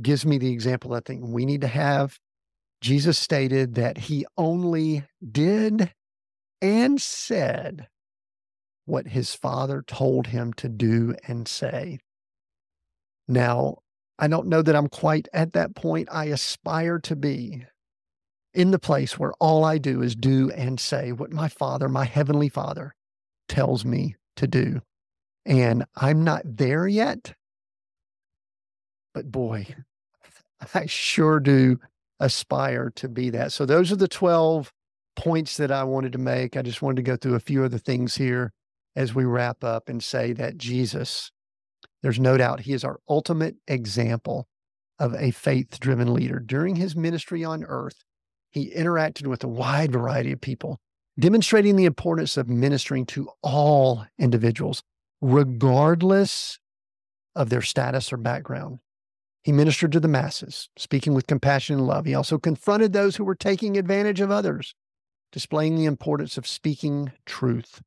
gives 0.00 0.26
me 0.26 0.36
the 0.36 0.52
example 0.52 0.92
I 0.94 1.00
think 1.00 1.22
we 1.24 1.46
need 1.46 1.62
to 1.62 1.68
have. 1.68 2.18
Jesus 2.82 3.18
stated 3.18 3.74
that 3.76 3.96
he 3.96 4.26
only 4.36 5.04
did 5.32 5.92
and 6.60 7.00
said 7.00 7.88
what 8.86 9.08
his 9.08 9.34
father 9.34 9.84
told 9.86 10.28
him 10.28 10.52
to 10.54 10.68
do 10.68 11.14
and 11.26 11.46
say. 11.46 11.98
Now, 13.28 13.78
I 14.18 14.28
don't 14.28 14.46
know 14.46 14.62
that 14.62 14.74
I'm 14.74 14.88
quite 14.88 15.28
at 15.32 15.52
that 15.52 15.74
point. 15.74 16.08
I 16.10 16.26
aspire 16.26 16.98
to 17.00 17.16
be 17.16 17.66
in 18.54 18.70
the 18.70 18.78
place 18.78 19.18
where 19.18 19.34
all 19.34 19.64
I 19.64 19.76
do 19.76 20.00
is 20.00 20.16
do 20.16 20.50
and 20.52 20.80
say 20.80 21.12
what 21.12 21.32
my 21.32 21.48
Father, 21.48 21.88
my 21.88 22.04
Heavenly 22.04 22.48
Father, 22.48 22.94
tells 23.48 23.84
me 23.84 24.16
to 24.36 24.46
do. 24.46 24.80
And 25.44 25.84
I'm 25.94 26.24
not 26.24 26.42
there 26.44 26.88
yet. 26.88 27.34
But 29.12 29.30
boy, 29.30 29.66
I 30.74 30.86
sure 30.86 31.40
do 31.40 31.78
aspire 32.18 32.90
to 32.96 33.08
be 33.08 33.30
that. 33.30 33.52
So 33.52 33.66
those 33.66 33.92
are 33.92 33.96
the 33.96 34.08
12 34.08 34.72
points 35.16 35.58
that 35.58 35.70
I 35.70 35.84
wanted 35.84 36.12
to 36.12 36.18
make. 36.18 36.56
I 36.56 36.62
just 36.62 36.80
wanted 36.80 36.96
to 36.96 37.02
go 37.02 37.16
through 37.16 37.34
a 37.34 37.40
few 37.40 37.64
other 37.64 37.78
things 37.78 38.16
here 38.16 38.52
as 38.96 39.14
we 39.14 39.24
wrap 39.24 39.62
up 39.62 39.88
and 39.88 40.02
say 40.02 40.32
that 40.32 40.56
Jesus 40.56 41.30
there's 42.02 42.20
no 42.20 42.36
doubt 42.36 42.60
he 42.60 42.72
is 42.72 42.84
our 42.84 43.00
ultimate 43.08 43.56
example 43.66 44.46
of 44.98 45.14
a 45.14 45.32
faith 45.32 45.80
driven 45.80 46.14
leader. 46.14 46.38
During 46.38 46.76
his 46.76 46.94
ministry 46.94 47.44
on 47.44 47.64
earth, 47.64 48.04
he 48.50 48.70
interacted 48.70 49.26
with 49.26 49.42
a 49.42 49.48
wide 49.48 49.92
variety 49.92 50.30
of 50.30 50.40
people, 50.40 50.78
demonstrating 51.18 51.74
the 51.74 51.84
importance 51.84 52.36
of 52.36 52.48
ministering 52.48 53.06
to 53.06 53.28
all 53.42 54.06
individuals, 54.18 54.82
regardless 55.20 56.60
of 57.34 57.50
their 57.50 57.62
status 57.62 58.12
or 58.12 58.16
background. 58.16 58.78
He 59.42 59.50
ministered 59.50 59.92
to 59.92 60.00
the 60.00 60.08
masses, 60.08 60.68
speaking 60.76 61.12
with 61.12 61.26
compassion 61.26 61.76
and 61.76 61.86
love. 61.86 62.04
He 62.04 62.14
also 62.14 62.38
confronted 62.38 62.92
those 62.92 63.16
who 63.16 63.24
were 63.24 63.34
taking 63.34 63.76
advantage 63.76 64.20
of 64.20 64.30
others, 64.30 64.74
displaying 65.32 65.76
the 65.76 65.84
importance 65.84 66.38
of 66.38 66.46
speaking 66.46 67.12
truth. 67.26 67.82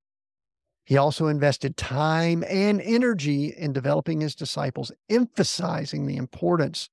He 0.90 0.98
also 0.98 1.28
invested 1.28 1.78
time 1.78 2.44
and 2.50 2.82
energy 2.82 3.54
in 3.56 3.74
developing 3.74 4.22
his 4.22 4.34
disciples, 4.34 4.92
emphasizing 5.08 6.08
the 6.08 6.18
importance 6.18 6.90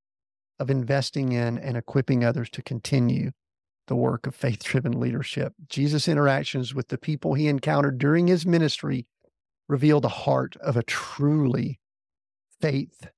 of 0.58 0.68
investing 0.68 1.32
in 1.32 1.56
and 1.56 1.78
equipping 1.78 2.22
others 2.22 2.50
to 2.50 2.62
continue 2.62 3.30
the 3.86 3.96
work 3.96 4.26
of 4.26 4.34
faith 4.34 4.62
driven 4.62 5.00
leadership. 5.00 5.54
Jesus' 5.66 6.08
interactions 6.08 6.74
with 6.74 6.88
the 6.88 6.98
people 6.98 7.32
he 7.32 7.48
encountered 7.48 7.96
during 7.96 8.26
his 8.26 8.44
ministry 8.44 9.06
reveal 9.66 10.02
the 10.02 10.08
heart 10.10 10.56
of 10.56 10.76
a 10.76 10.82
truly 10.82 11.80
faith 12.60 13.08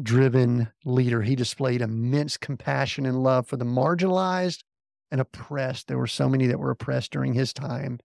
driven 0.00 0.72
leader. 0.86 1.20
He 1.20 1.36
displayed 1.36 1.82
immense 1.82 2.38
compassion 2.38 3.04
and 3.04 3.22
love 3.22 3.46
for 3.46 3.58
the 3.58 3.66
marginalized 3.66 4.62
and 5.10 5.20
oppressed. 5.20 5.88
There 5.88 5.98
were 5.98 6.06
so 6.06 6.26
many 6.26 6.46
that 6.46 6.58
were 6.58 6.70
oppressed 6.70 7.12
during 7.12 7.34
his 7.34 7.52
time, 7.52 7.98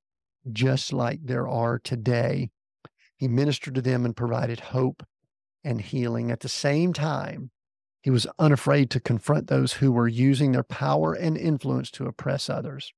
just 0.52 0.94
like 0.94 1.20
there 1.24 1.48
are 1.48 1.80
today. 1.80 2.50
He 3.18 3.28
ministered 3.28 3.76
to 3.76 3.82
them 3.82 4.06
and 4.06 4.16
provided 4.16 4.60
hope 4.60 5.04
and 5.64 5.82
healing. 5.82 6.32
At 6.32 6.40
the 6.40 6.50
same 6.50 6.94
time, 6.94 7.52
he 8.02 8.10
was 8.10 8.26
unafraid 8.40 8.90
to 8.92 9.00
confront 9.00 9.48
those 9.48 9.74
who 9.74 9.92
were 9.92 10.08
using 10.08 10.52
their 10.52 10.64
power 10.64 11.14
and 11.14 11.38
influence 11.38 11.92
to 11.92 12.06
oppress 12.06 12.50
others. 12.50 12.92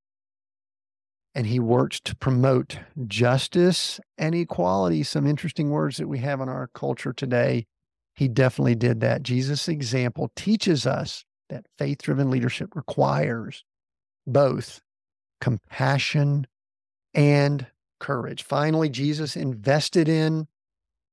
And 1.36 1.48
he 1.48 1.60
worked 1.60 2.06
to 2.06 2.16
promote 2.16 2.78
justice 3.08 4.00
and 4.18 4.34
equality, 4.36 5.04
some 5.04 5.28
interesting 5.28 5.72
words 5.72 5.98
that 5.98 6.08
we 6.08 6.20
have 6.20 6.40
in 6.40 6.48
our 6.48 6.70
culture 6.74 7.12
today. 7.12 7.66
He 8.16 8.28
definitely 8.28 8.76
did 8.76 9.02
that. 9.02 9.24
Jesus' 9.24 9.68
example 9.68 10.32
teaches 10.36 10.86
us 10.86 11.26
that 11.50 11.66
faith 11.78 12.04
driven 12.04 12.30
leadership 12.30 12.76
requires 12.76 13.66
both 14.26 14.82
compassion 15.42 16.48
and 17.14 17.68
courage. 18.00 18.44
Finally, 18.44 18.90
Jesus 18.90 19.36
invested 19.36 20.10
in 20.10 20.48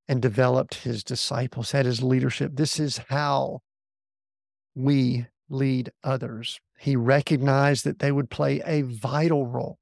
and 0.08 0.20
developed 0.20 0.74
his 0.74 1.04
disciples, 1.04 1.70
had 1.70 1.86
his 1.86 2.02
leadership. 2.02 2.52
This 2.54 2.80
is 2.80 2.98
how 3.08 3.60
we 4.74 5.26
lead 5.48 5.92
others. 6.02 6.60
He 6.78 6.96
recognized 6.96 7.84
that 7.84 7.98
they 7.98 8.10
would 8.10 8.30
play 8.30 8.62
a 8.64 8.82
vital 8.82 9.46
role 9.46 9.78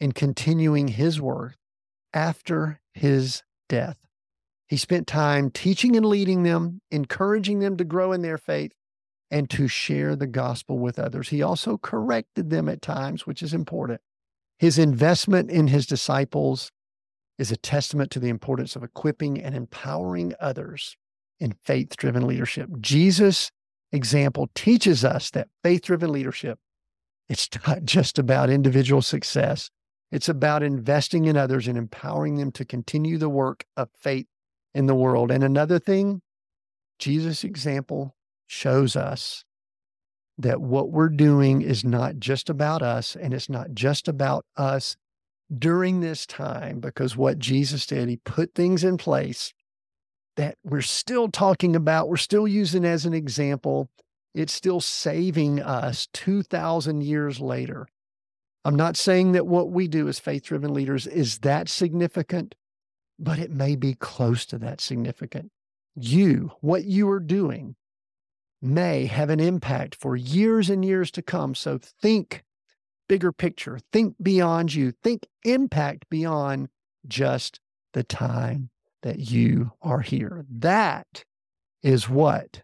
in 0.00 0.12
continuing 0.12 0.88
his 0.88 1.20
work 1.20 1.56
after 2.14 2.80
his 2.94 3.42
death. 3.68 3.98
He 4.68 4.76
spent 4.76 5.06
time 5.06 5.50
teaching 5.50 5.96
and 5.96 6.06
leading 6.06 6.44
them, 6.44 6.80
encouraging 6.90 7.58
them 7.58 7.76
to 7.76 7.84
grow 7.84 8.12
in 8.12 8.22
their 8.22 8.38
faith 8.38 8.72
and 9.30 9.50
to 9.50 9.68
share 9.68 10.16
the 10.16 10.26
gospel 10.26 10.78
with 10.78 10.98
others. 10.98 11.28
He 11.28 11.42
also 11.42 11.76
corrected 11.76 12.50
them 12.50 12.68
at 12.68 12.80
times, 12.80 13.26
which 13.26 13.42
is 13.42 13.52
important. 13.52 14.00
His 14.60 14.78
investment 14.78 15.50
in 15.50 15.66
his 15.66 15.86
disciples 15.86 16.70
is 17.38 17.50
a 17.50 17.56
testament 17.56 18.12
to 18.12 18.20
the 18.20 18.28
importance 18.28 18.76
of 18.76 18.84
equipping 18.84 19.42
and 19.42 19.56
empowering 19.56 20.34
others 20.38 20.96
in 21.40 21.56
faith 21.64 21.96
driven 21.96 22.26
leadership. 22.26 22.68
Jesus' 22.80 23.50
example 23.90 24.48
teaches 24.54 25.04
us 25.04 25.30
that 25.30 25.48
faith 25.64 25.82
driven 25.82 26.12
leadership 26.12 26.60
it's 27.30 27.48
not 27.66 27.84
just 27.84 28.18
about 28.18 28.50
individual 28.50 29.00
success. 29.00 29.70
It's 30.12 30.28
about 30.28 30.64
investing 30.64 31.26
in 31.26 31.36
others 31.36 31.68
and 31.68 31.78
empowering 31.78 32.36
them 32.36 32.50
to 32.52 32.64
continue 32.64 33.16
the 33.16 33.28
work 33.28 33.64
of 33.76 33.88
faith 33.96 34.26
in 34.74 34.86
the 34.86 34.94
world. 34.94 35.30
And 35.30 35.44
another 35.44 35.78
thing, 35.78 36.20
Jesus' 36.98 37.44
example 37.44 38.16
shows 38.48 38.96
us 38.96 39.44
that 40.42 40.60
what 40.60 40.90
we're 40.90 41.08
doing 41.08 41.62
is 41.62 41.84
not 41.84 42.18
just 42.18 42.48
about 42.48 42.82
us 42.82 43.16
and 43.16 43.34
it's 43.34 43.48
not 43.48 43.72
just 43.74 44.08
about 44.08 44.44
us 44.56 44.96
during 45.56 46.00
this 46.00 46.26
time, 46.26 46.80
because 46.80 47.16
what 47.16 47.38
Jesus 47.38 47.86
did, 47.86 48.08
he 48.08 48.16
put 48.16 48.54
things 48.54 48.84
in 48.84 48.96
place 48.96 49.52
that 50.36 50.56
we're 50.64 50.80
still 50.80 51.28
talking 51.28 51.74
about, 51.74 52.08
we're 52.08 52.16
still 52.16 52.46
using 52.46 52.84
as 52.84 53.04
an 53.04 53.14
example. 53.14 53.90
It's 54.34 54.52
still 54.52 54.80
saving 54.80 55.60
us 55.60 56.08
2,000 56.12 57.02
years 57.02 57.40
later. 57.40 57.88
I'm 58.64 58.76
not 58.76 58.96
saying 58.96 59.32
that 59.32 59.46
what 59.46 59.70
we 59.70 59.88
do 59.88 60.08
as 60.08 60.18
faith 60.18 60.44
driven 60.44 60.72
leaders 60.72 61.06
is 61.06 61.38
that 61.38 61.68
significant, 61.68 62.54
but 63.18 63.38
it 63.38 63.50
may 63.50 63.74
be 63.74 63.94
close 63.94 64.46
to 64.46 64.58
that 64.58 64.80
significant. 64.80 65.50
You, 65.96 66.52
what 66.60 66.84
you 66.84 67.08
are 67.10 67.20
doing, 67.20 67.74
may 68.62 69.06
have 69.06 69.30
an 69.30 69.40
impact 69.40 69.94
for 69.94 70.16
years 70.16 70.68
and 70.68 70.84
years 70.84 71.10
to 71.12 71.22
come. 71.22 71.54
So 71.54 71.78
think 71.78 72.44
bigger 73.08 73.32
picture, 73.32 73.78
think 73.92 74.14
beyond 74.22 74.74
you, 74.74 74.92
think 75.02 75.26
impact 75.44 76.08
beyond 76.10 76.68
just 77.08 77.60
the 77.92 78.04
time 78.04 78.70
that 79.02 79.18
you 79.18 79.72
are 79.82 80.00
here. 80.00 80.44
That 80.48 81.24
is 81.82 82.08
what 82.08 82.62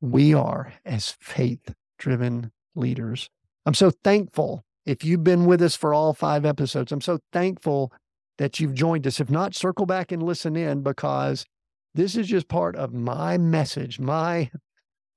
we 0.00 0.34
are 0.34 0.74
as 0.84 1.10
faith 1.20 1.74
driven 1.98 2.52
leaders. 2.74 3.30
I'm 3.64 3.74
so 3.74 3.90
thankful 3.90 4.64
if 4.84 5.04
you've 5.04 5.24
been 5.24 5.46
with 5.46 5.62
us 5.62 5.76
for 5.76 5.94
all 5.94 6.12
five 6.12 6.44
episodes. 6.44 6.92
I'm 6.92 7.00
so 7.00 7.20
thankful 7.32 7.92
that 8.38 8.60
you've 8.60 8.74
joined 8.74 9.06
us. 9.06 9.20
If 9.20 9.30
not, 9.30 9.54
circle 9.54 9.86
back 9.86 10.12
and 10.12 10.22
listen 10.22 10.56
in 10.56 10.82
because 10.82 11.46
this 11.94 12.16
is 12.16 12.26
just 12.26 12.48
part 12.48 12.74
of 12.76 12.92
my 12.92 13.38
message, 13.38 14.00
my 14.00 14.50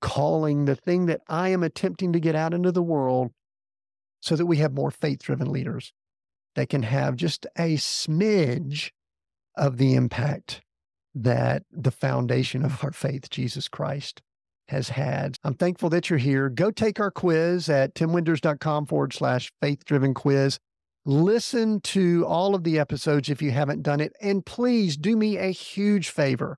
calling, 0.02 0.66
the 0.66 0.76
thing 0.76 1.06
that 1.08 1.22
I 1.28 1.50
am 1.50 1.64
attempting 1.64 2.14
to 2.14 2.20
get 2.20 2.36
out 2.36 2.54
into 2.54 2.72
the 2.72 2.84
world 2.84 3.32
so 4.22 4.36
that 4.36 4.46
we 4.46 4.58
have 4.58 4.74
more 4.74 4.92
faith 4.92 5.24
driven 5.24 5.52
leaders 5.52 5.94
that 6.56 6.70
can 6.70 6.84
have 6.84 7.16
just 7.16 7.46
a 7.58 7.76
smidge 7.76 8.92
of 9.56 9.78
the 9.78 9.94
impact 9.94 10.62
that 11.14 11.64
the 11.72 11.92
foundation 11.92 12.66
of 12.66 12.84
our 12.84 12.92
faith, 12.92 13.30
Jesus 13.30 13.68
Christ, 13.68 14.22
has 14.68 14.90
had. 14.90 15.38
I'm 15.44 15.54
thankful 15.54 15.90
that 15.92 16.10
you're 16.10 16.20
here. 16.20 16.50
Go 16.50 16.72
take 16.72 17.00
our 17.00 17.12
quiz 17.12 17.70
at 17.70 17.94
timwinders.com 17.94 18.88
forward 18.88 19.14
slash 19.14 19.52
faith 19.62 19.86
driven 19.86 20.14
quiz. 20.14 20.60
Listen 21.06 21.80
to 21.82 22.26
all 22.28 22.56
of 22.56 22.64
the 22.64 22.80
episodes 22.80 23.30
if 23.30 23.42
you 23.42 23.52
haven't 23.52 23.84
done 23.84 24.00
it. 24.00 24.14
And 24.22 24.46
please 24.46 24.98
do 24.98 25.16
me 25.16 25.38
a 25.38 25.52
huge 25.52 26.10
favor 26.10 26.58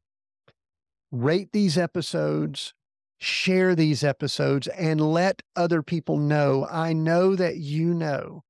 rate 1.11 1.49
these 1.53 1.77
episodes, 1.77 2.73
share 3.19 3.75
these 3.75 4.03
episodes 4.03 4.67
and 4.67 5.01
let 5.01 5.41
other 5.55 5.81
people 5.81 6.17
know. 6.17 6.67
I 6.69 6.93
know 6.93 7.35
that 7.35 7.57
you 7.57 7.93
know 7.93 8.43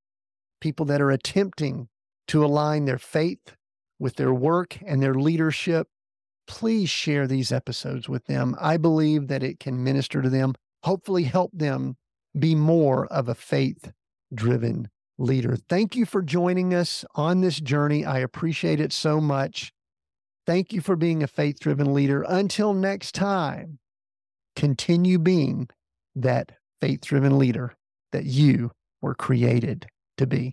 people 0.60 0.86
that 0.86 1.00
are 1.00 1.10
attempting 1.10 1.88
to 2.28 2.44
align 2.44 2.84
their 2.84 2.98
faith 2.98 3.56
with 3.98 4.16
their 4.16 4.34
work 4.34 4.78
and 4.86 5.02
their 5.02 5.14
leadership. 5.14 5.88
Please 6.46 6.90
share 6.90 7.26
these 7.26 7.52
episodes 7.52 8.08
with 8.08 8.24
them. 8.26 8.54
I 8.60 8.76
believe 8.76 9.28
that 9.28 9.42
it 9.42 9.60
can 9.60 9.82
minister 9.82 10.22
to 10.22 10.30
them, 10.30 10.54
hopefully, 10.84 11.24
help 11.24 11.50
them 11.52 11.96
be 12.38 12.54
more 12.54 13.06
of 13.06 13.28
a 13.28 13.34
faith 13.34 13.92
driven 14.34 14.88
leader. 15.18 15.56
Thank 15.56 15.96
you 15.96 16.06
for 16.06 16.22
joining 16.22 16.74
us 16.74 17.04
on 17.14 17.40
this 17.40 17.60
journey. 17.60 18.04
I 18.04 18.18
appreciate 18.18 18.80
it 18.80 18.92
so 18.92 19.20
much. 19.20 19.72
Thank 20.46 20.72
you 20.72 20.80
for 20.80 20.96
being 20.96 21.22
a 21.22 21.26
faith 21.26 21.58
driven 21.60 21.92
leader. 21.92 22.24
Until 22.26 22.72
next 22.72 23.14
time 23.14 23.78
continue 24.58 25.20
being 25.20 25.68
that 26.16 26.50
faith 26.80 27.02
driven 27.02 27.38
leader 27.38 27.76
that 28.10 28.24
you 28.24 28.72
were 29.00 29.14
created 29.14 29.86
to 30.16 30.26
be. 30.26 30.52